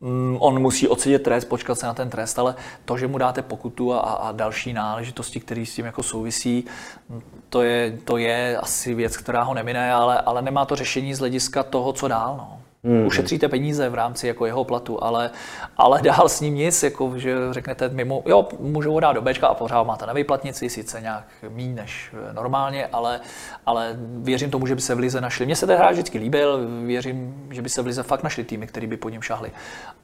[0.00, 2.54] Mm, On musí odsedět trest, počkat se na ten trest, ale
[2.84, 6.64] to, že mu dáte pokutu a, a další náležitosti, které s tím jako souvisí,
[7.08, 11.14] mm, to je, to je asi věc, která ho nemine, ale, ale nemá to řešení
[11.14, 12.34] z hlediska toho, co dál.
[12.38, 12.60] No.
[12.84, 13.06] Hmm.
[13.06, 15.30] Ušetříte peníze v rámci jako jeho platu, ale,
[15.76, 19.46] ale dál s ním nic, jako že řeknete mimo, jo, můžu ho dát do Bčka
[19.46, 23.20] a pořád máte na výplatnici, sice nějak míň než normálně, ale,
[23.66, 25.46] ale věřím tomu, že by se v Lize našli.
[25.46, 28.66] Mně se ten hráč vždycky líbil, věřím, že by se v Lize fakt našli týmy,
[28.66, 29.52] který by po něm šahli.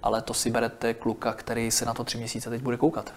[0.02, 3.12] Ale to si berete kluka, který se na to tři měsíce teď bude koukat.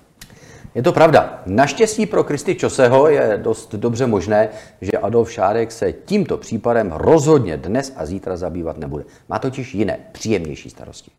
[0.76, 1.42] Je to pravda.
[1.46, 4.50] Naštěstí pro Kristy Čoseho je dost dobře možné,
[4.82, 9.04] že Adolf Šárek se tímto případem rozhodně dnes a zítra zabývat nebude.
[9.30, 11.12] Má totiž jiné, příjemnější starosti.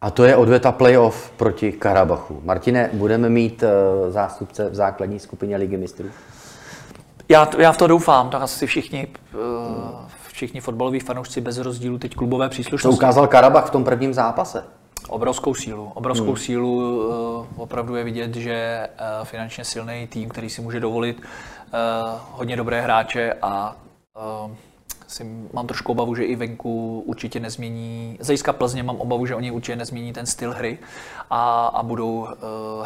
[0.00, 2.40] A to je odveta playoff proti Karabachu.
[2.44, 3.68] Martine, budeme mít uh,
[4.12, 6.08] zástupce v základní skupině Ligy mistrů?
[7.28, 9.40] Já, já v to doufám, tak asi všichni, uh,
[10.38, 12.96] všichni fotbaloví fanoušci bez rozdílu teď klubové příslušnosti.
[12.96, 14.64] ukázal Karabach v tom prvním zápase?
[15.08, 15.92] Obrovskou sílu.
[15.94, 16.36] Obrovskou hmm.
[16.36, 18.88] sílu uh, opravdu je vidět, že
[19.20, 23.76] uh, finančně silný tým, který si může dovolit uh, hodně dobré hráče a
[25.08, 29.34] si mám trošku obavu, že i venku určitě nezmění, z hlediska Plzně mám obavu, že
[29.34, 30.78] oni určitě nezmění ten styl hry
[31.30, 32.28] a, a budou uh,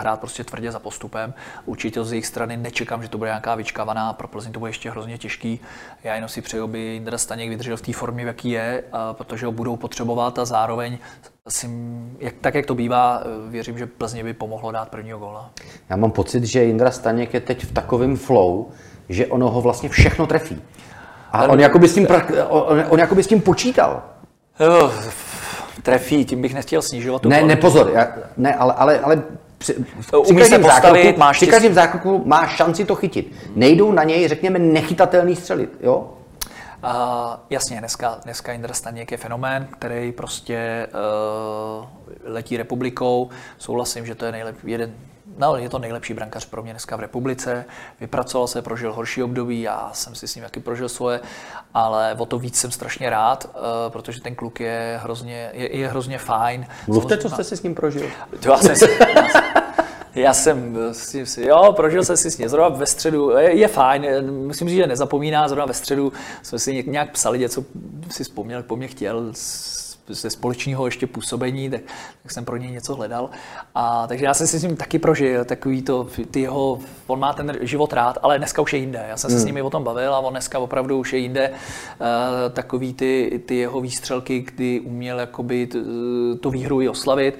[0.00, 1.34] hrát prostě tvrdě za postupem.
[1.66, 4.90] Určitě z jejich strany nečekám, že to bude nějaká vyčkávaná, pro Plzeň to bude ještě
[4.90, 5.60] hrozně těžký.
[6.04, 9.12] Já jenom si přeju, aby Jindra Staněk vydržel v té formě, v jaký je, a
[9.12, 10.98] protože ho budou potřebovat a zároveň
[11.48, 11.70] si,
[12.18, 15.50] jak, tak, jak to bývá, eh, věřím, že Plzně by pomohlo dát prvního góla.
[15.90, 18.70] Já mám pocit, že Jindra Staněk je teď v takovém flow,
[19.08, 20.62] že ono ho vlastně všechno trefí.
[21.32, 24.02] A on jakoby s tím, pra- on, on jakoby s tím počítal.
[24.60, 24.92] Jo,
[25.82, 27.22] trefí, tím bych nechtěl snižovat.
[27.22, 27.48] tu Ne, formu.
[27.48, 29.22] ne, pozor, já, ne, ale, ale, ale
[29.58, 33.32] při, při, se každém postavit, zákroku, má při každém zákroku má šanci to chytit.
[33.54, 36.10] Nejdou na něj, řekněme, nechytatelný střelit, jo?
[36.84, 36.90] Uh,
[37.50, 40.86] jasně, dneska, dneska Indra Staněk je fenomén, který prostě
[41.80, 41.84] uh,
[42.24, 43.28] letí republikou.
[43.58, 44.94] Souhlasím, že to je nejlepší, jeden,
[45.38, 47.64] no, je to nejlepší brankař pro mě dneska v republice.
[48.00, 51.20] Vypracoval se, prožil horší období, já jsem si s ním taky prožil svoje,
[51.74, 55.88] ale o to víc jsem strašně rád, uh, protože ten kluk je hrozně, je, je
[55.88, 56.66] hrozně fajn.
[56.86, 58.06] Mluvte, co jste si s ním prožil.
[58.44, 58.86] já jsem si,
[60.14, 63.56] já jsem s ním si, jo, prožil jsem si s ním, zrovna ve středu, je,
[63.56, 64.06] je fajn,
[64.46, 66.12] musím říct, že nezapomíná, zrovna ve středu
[66.42, 67.64] jsme si nějak- nějak psali něco,
[68.10, 69.32] si vzpomněl, po mně chtěl,
[70.14, 71.80] ze společného ještě působení, tak,
[72.22, 73.30] tak jsem pro něj něco hledal.
[73.74, 77.32] A, takže já jsem si s ním taky prožil, takový to, ty jeho, on má
[77.32, 79.04] ten život rád, ale dneska už je jinde.
[79.08, 81.50] Já jsem se s nimi o tom bavil a on dneska opravdu už je jinde.
[81.50, 85.78] Uh, takový ty, ty jeho výstřelky, kdy uměl jakoby t,
[86.40, 87.38] tu výhru i oslavit,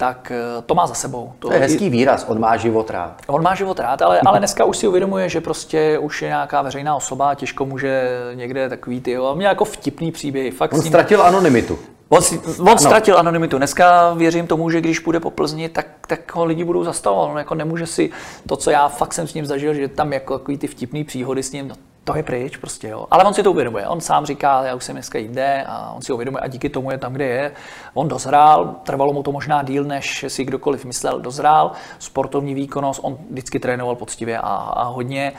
[0.00, 1.32] tak eh, to má za sebou.
[1.38, 3.22] To, to je hezký výraz, on má život rád.
[3.26, 6.62] On má život rád, ale, ale dneska už si uvědomuje, že prostě už je nějaká
[6.62, 10.54] veřejná osoba, těžko může někde takový ty, a mě jako vtipný příběh.
[10.54, 10.88] Fakt on ním...
[10.88, 11.78] ztratil anonymitu.
[12.08, 12.22] On,
[12.60, 13.58] on ztratil anonymitu.
[13.58, 17.30] Dneska věřím tomu, že když půjde po Plzni, tak, tak ho lidi budou zastavovat.
[17.30, 18.10] On jako nemůže si
[18.48, 21.42] to, co já fakt jsem s ním zažil, že tam jako takový ty vtipný příhody
[21.42, 21.74] s ním, no,
[22.12, 23.06] to je pryč prostě, jo.
[23.10, 23.88] Ale on si to uvědomuje.
[23.88, 26.90] On sám říká, já už jsem dneska jinde a on si uvědomuje a díky tomu
[26.90, 27.52] je tam, kde je.
[27.94, 31.72] On dozrál, trvalo mu to možná díl, než si kdokoliv myslel, dozrál.
[31.98, 35.32] Sportovní výkonnost, on vždycky trénoval poctivě a, a hodně.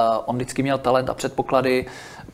[0.00, 1.86] Uh, on vždycky měl talent a předpoklady.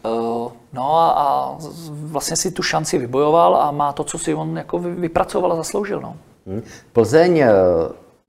[0.04, 1.56] Uh, no a, a,
[1.88, 6.00] vlastně si tu šanci vybojoval a má to, co si on jako vypracoval a zasloužil.
[6.00, 6.16] No.
[6.46, 6.62] Hmm.
[6.92, 7.52] Plzeň eh,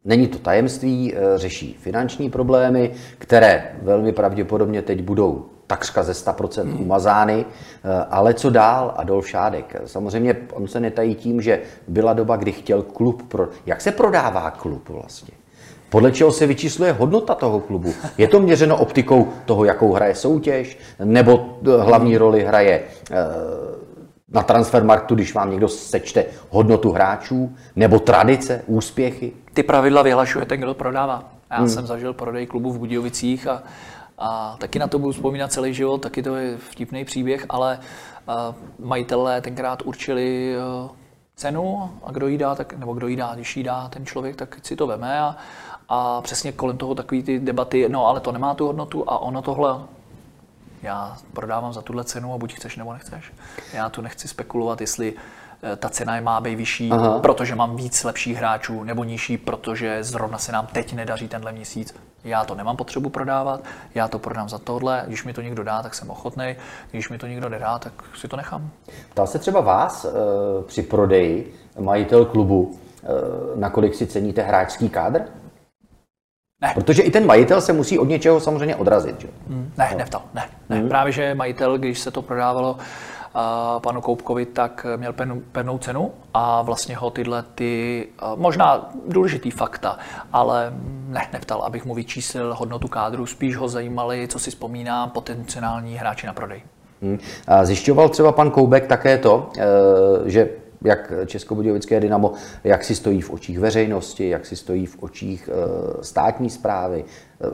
[0.06, 6.64] Není to tajemství, eh, řeší finanční problémy, které velmi pravděpodobně teď budou takřka ze 100%
[6.64, 6.82] hmm.
[6.82, 8.94] umazány, eh, ale co dál?
[8.98, 9.76] Adolf Šádek.
[9.86, 13.24] Samozřejmě on se netají tím, že byla doba, kdy chtěl klub.
[13.28, 13.48] Pro...
[13.66, 15.34] Jak se prodává klub vlastně?
[15.90, 17.94] Podle čeho se vyčísluje hodnota toho klubu?
[18.18, 22.84] Je to měřeno optikou toho, jakou hraje soutěž, nebo eh, hlavní roli hraje
[24.32, 29.32] na transfermarktu, když vám někdo sečte hodnotu hráčů, nebo tradice, úspěchy?
[29.54, 31.24] Ty pravidla vyhlašuje ten, kdo prodává.
[31.52, 31.70] Já hmm.
[31.70, 33.64] jsem zažil prodej klubu v Budějovicích a,
[34.18, 37.80] a taky na to budu vzpomínat celý život, taky to je vtipný příběh, ale
[38.28, 38.34] uh,
[38.88, 40.90] majitelé tenkrát určili uh,
[41.36, 44.36] cenu a kdo jí dá, tak, nebo kdo jí dá, když jí dá ten člověk,
[44.36, 45.36] tak si to veme a,
[45.90, 49.42] a přesně kolem toho takový ty debaty, no ale to nemá tu hodnotu a ono
[49.42, 49.76] tohle
[50.86, 53.34] já prodávám za tuhle cenu a buď chceš nebo nechceš.
[53.74, 55.14] Já tu nechci spekulovat, jestli
[55.64, 57.20] eh, ta cena je má být vyšší, Aha.
[57.20, 61.96] protože mám víc lepších hráčů, nebo nižší, protože zrovna se nám teď nedaří tenhle měsíc.
[62.24, 63.62] Já to nemám potřebu prodávat,
[63.96, 66.56] já to prodám za tohle, když mi to někdo dá, tak jsem ochotný,
[66.92, 68.70] když mi to někdo nedá, tak si to nechám.
[69.12, 70.10] Ptal se třeba vás e,
[70.64, 75.22] při prodeji majitel klubu, e, nakolik si ceníte hráčský kádr?
[76.62, 76.72] Ne.
[76.74, 79.22] Protože i ten majitel se musí od něčeho samozřejmě odrazit.
[79.22, 79.28] Že?
[79.48, 79.72] Hmm.
[79.78, 79.98] Ne, no.
[79.98, 80.50] nevtal, ne.
[80.70, 80.78] ne.
[80.78, 80.90] Hmm.
[80.90, 83.42] Právě, že majitel, když se to prodávalo uh,
[83.82, 89.52] panu Koupkovi, tak měl pen, pevnou cenu a vlastně ho tyhle ty, uh, možná důležitý
[89.52, 89.98] fakta,
[90.34, 90.74] ale
[91.08, 96.28] ne, neptal, abych mu vyčíslil hodnotu kádru, spíš ho zajímali, co si vzpomíná potenciální hráči
[96.28, 96.62] na prodej.
[97.02, 97.20] Hmm.
[97.48, 100.50] A zjišťoval třeba pan Koubek také to, uh, že
[100.84, 106.04] jak Českobudějovické Dynamo, jak si stojí v očích veřejnosti, jak si stojí v očích eh,
[106.04, 107.06] státní zprávy,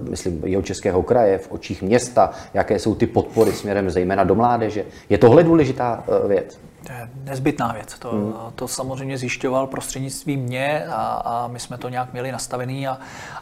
[0.09, 4.85] myslím jeho českého kraje, v očích města, jaké jsou ty podpory směrem zejména do mládeže.
[5.09, 6.59] Je tohle důležitá eh, věc?
[6.87, 7.99] To je nezbytná věc.
[7.99, 8.33] To, hmm.
[8.55, 12.97] to samozřejmě zjišťoval prostřednictvím mě a, a my jsme to nějak měli nastavený a,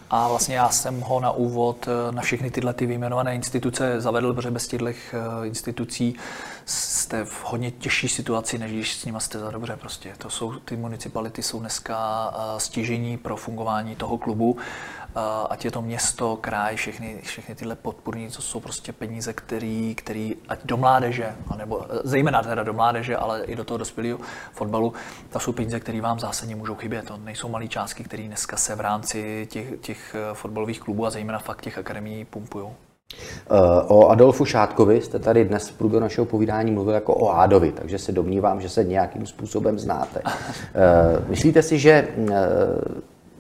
[0.09, 4.51] a vlastně já jsem ho na úvod na všechny tyhle ty vyjmenované instituce zavedl, protože
[4.51, 4.87] bez těchto
[5.43, 6.15] institucí
[6.65, 9.77] jste v hodně těžší situaci, než když s nimi jste za dobře.
[9.79, 10.13] Prostě.
[10.17, 14.57] To jsou, ty municipality jsou dneska stěžení pro fungování toho klubu,
[15.49, 20.35] ať je to město, kraj, všechny, všechny tyhle podpůrní, co jsou prostě peníze, který, který
[20.47, 24.19] ať do mládeže, anebo zejména teda do mládeže, ale i do toho dospělého
[24.53, 24.93] fotbalu,
[25.29, 27.05] to jsou peníze, které vám zásadně můžou chybět.
[27.05, 31.39] To nejsou malé částky, které dneska se v rámci těch, těch fotbalových klubů a zejména
[31.39, 32.67] fakt těch akademií pumpují.
[33.13, 37.71] Eh, o Adolfu Šátkovi jste tady dnes v průběhu našeho povídání mluvil jako o Ádovi,
[37.71, 40.21] takže se domnívám, že se nějakým způsobem znáte.
[40.75, 42.35] Eh, myslíte si, že eh,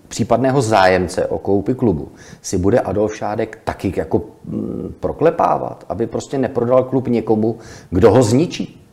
[0.09, 6.37] případného zájemce o koupy klubu si bude Adolf Šádek taky jako mm, proklepávat, aby prostě
[6.37, 8.85] neprodal klub někomu, kdo ho zničí?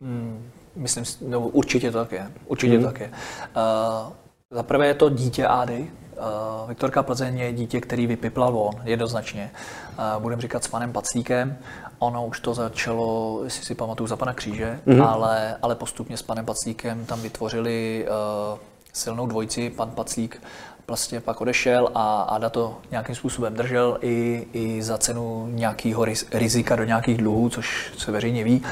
[0.00, 2.30] Hmm, myslím, no, určitě to tak je.
[2.46, 2.82] Určitě hmm.
[2.82, 3.08] to tak je.
[3.08, 4.12] Uh,
[4.50, 9.50] za prvé je to dítě Ády, Uh, Viktorka Plzeň je dítě, který vypiplal von, jednoznačně.
[9.98, 11.58] Uh, budeme říkat s panem Paclíkem.
[11.98, 15.08] Ono už to začalo, jestli si pamatuju, za pana Kříže, mm-hmm.
[15.08, 18.06] ale, ale postupně s panem Paclíkem tam vytvořili
[18.52, 18.58] uh,
[18.98, 19.70] silnou dvojici.
[19.70, 20.42] Pan Paclík
[20.86, 26.76] vlastně pak odešel a Ada to nějakým způsobem držel i, i za cenu nějakého rizika
[26.76, 28.62] do nějakých dluhů, což se veřejně ví,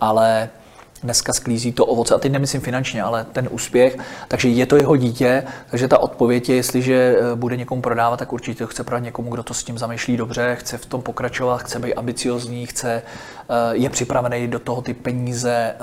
[0.00, 0.48] ale
[1.02, 3.98] dneska sklízí to ovoce, a teď nemyslím finančně, ale ten úspěch,
[4.28, 8.32] takže je to jeho dítě, takže ta odpověď je, jestliže eh, bude někomu prodávat, tak
[8.32, 11.78] určitě chce prodat někomu, kdo to s tím zamýšlí dobře, chce v tom pokračovat, chce
[11.78, 15.78] být ambiciozní, chce, eh, je připravený do toho ty peníze eh,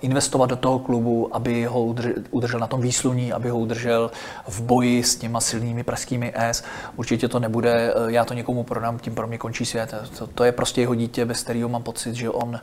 [0.00, 1.94] investovat do toho klubu, aby ho
[2.30, 4.10] udržel na tom výsluní, aby ho udržel
[4.48, 6.64] v boji s těma silnými pražskými S.
[6.96, 9.94] Určitě to nebude, já to někomu prodám, tím pro mě končí svět.
[10.18, 12.60] To, to je prostě jeho dítě, bez kterého mám pocit, že on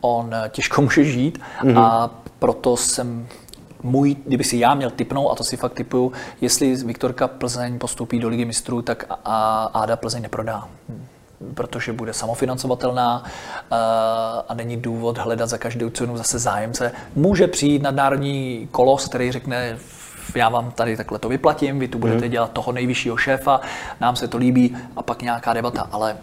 [0.00, 1.78] on těžko může žít mm-hmm.
[1.78, 3.26] a proto jsem
[3.84, 8.18] můj, kdyby si já měl typnout, a to si fakt typuju, jestli Viktorka Plzeň postoupí
[8.18, 10.68] do ligy mistrů, tak a Áda Plzeň neprodá.
[11.54, 13.76] Protože bude samofinancovatelná eh,
[14.48, 16.92] a není důvod hledat za každou cenu zase zájemce.
[17.14, 19.78] Může přijít nadnárodní kolos, který řekne,
[20.34, 23.60] já vám tady takhle to vyplatím, vy tu budete dělat toho nejvyššího šéfa,
[24.00, 26.16] nám se to líbí a pak nějaká debata, ale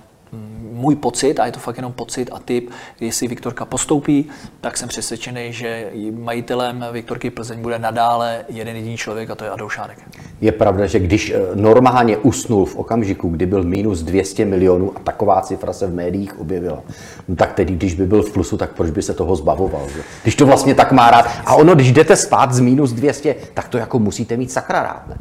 [0.72, 2.70] můj pocit, a je to fakt jenom pocit a typ,
[3.00, 4.30] jestli Viktorka postoupí,
[4.62, 9.50] tak jsem přesvědčený, že majitelem Viktorky Plzeň bude nadále jeden jediný člověk a to je
[9.50, 9.98] Adolf Šárek.
[10.42, 15.00] Je pravda, že když eh, normálně usnul v okamžiku, kdy byl minus 200 milionů a
[15.00, 16.84] taková cifra se v médiích objevila,
[17.28, 19.90] no tak tedy, když by byl v plusu, tak proč by se toho zbavoval?
[19.90, 20.02] Že?
[20.24, 21.26] Když to vlastně tak má rád.
[21.46, 25.08] A ono, když jdete spát z minus 200, tak to jako musíte mít sakra rád,
[25.08, 25.18] ne?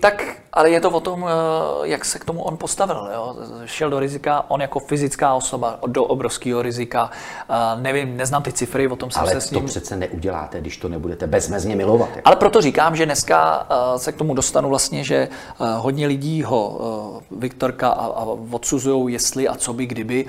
[0.00, 3.08] Tak, ale je to o tom, eh, jak se k tomu on postavil.
[3.14, 3.36] Jo?
[3.64, 7.10] Šel do rizika, on jako fyzická osoba do obrovského rizika.
[7.48, 9.60] Eh, nevím, neznám ty cifry, o tom jsem Ale se s ním...
[9.60, 12.08] to přece neuděláte, když to nebudete bezmezně milovat.
[12.08, 12.28] Jako.
[12.28, 15.28] Ale proto říkám, že dneska eh, se k tomu dostanu vlastně, že
[15.76, 20.26] hodně lidí ho Viktorka a, a odsuzují, jestli a co by, kdyby.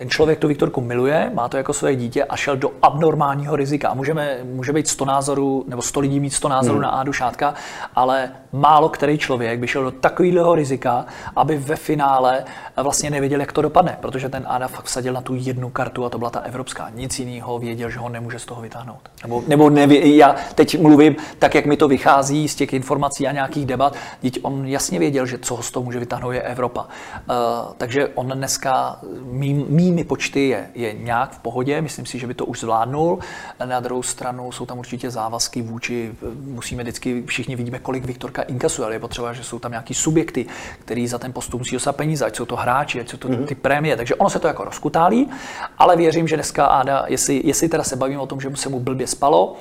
[0.00, 3.88] Ten člověk tu Viktorku miluje, má to jako své dítě a šel do abnormálního rizika.
[3.88, 6.82] A můžeme, může být 100 názorů, nebo 100 lidí mít 100 názorů hmm.
[6.82, 7.54] na Ádu Šátka,
[7.94, 12.44] ale málo který člověk by šel do takového rizika, aby ve finále
[12.82, 16.08] vlastně nevěděl, jak to dopadne, protože ten Áda fakt vsadil na tu jednu kartu a
[16.08, 16.90] to byla ta evropská.
[16.94, 19.00] Nic jiného věděl, že ho nemůže z toho vytáhnout.
[19.22, 23.32] Nebo, nebo nevě, já teď mluvím tak, jak mi to vychází z těch informací a
[23.32, 23.94] nějakých debat.
[24.20, 26.80] Teď on jasně věděl, že co ho z toho může vytáhnout je Evropa.
[26.80, 27.36] Uh,
[27.76, 29.54] takže on dneska mý,
[29.90, 33.18] mými počty je, je nějak v pohodě, myslím si, že by to už zvládnul.
[33.64, 38.86] Na druhou stranu jsou tam určitě závazky vůči, musíme vždycky, všichni vidíme, kolik Viktorka inkasuje,
[38.86, 40.46] ale je potřeba, že jsou tam nějaký subjekty,
[40.78, 43.46] který za ten postup musí dostat peníze, ať jsou to hráči, ať jsou to mm-hmm.
[43.46, 43.96] ty prémie.
[43.96, 45.30] Takže ono se to jako rozkutálí,
[45.78, 48.80] ale věřím, že dneska Áda, jestli, jestli teda se bavíme o tom, že se mu
[48.80, 49.56] blbě spalo,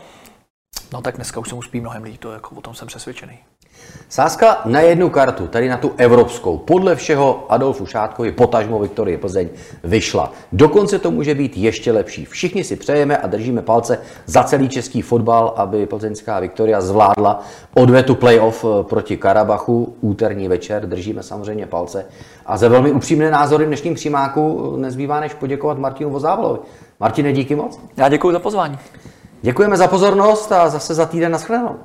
[0.94, 3.40] no tak dneska už se mu spí mnohem líp, to jako o tom jsem přesvědčený.
[4.12, 9.50] Sázka na jednu kartu, tady na tu evropskou, podle všeho Adolfu Šátkovi, potažmo Viktorie Plzeň,
[9.84, 10.34] vyšla.
[10.52, 12.26] Dokonce to může být ještě lepší.
[12.26, 18.16] Všichni si přejeme a držíme palce za celý český fotbal, aby plzeňská Viktoria zvládla odvetu
[18.16, 20.88] playoff eh, proti Karabachu úterní večer.
[20.88, 22.06] Držíme samozřejmě palce.
[22.46, 26.60] A za velmi upřímné názory v dnešním přímáku eh, nezbývá než poděkovat Martinu Vozávalovi.
[27.00, 27.80] Martine, díky moc.
[27.98, 28.78] Já děkuji za pozvání.
[29.42, 31.76] Děkujeme za pozornost a zase za týden nashledanou.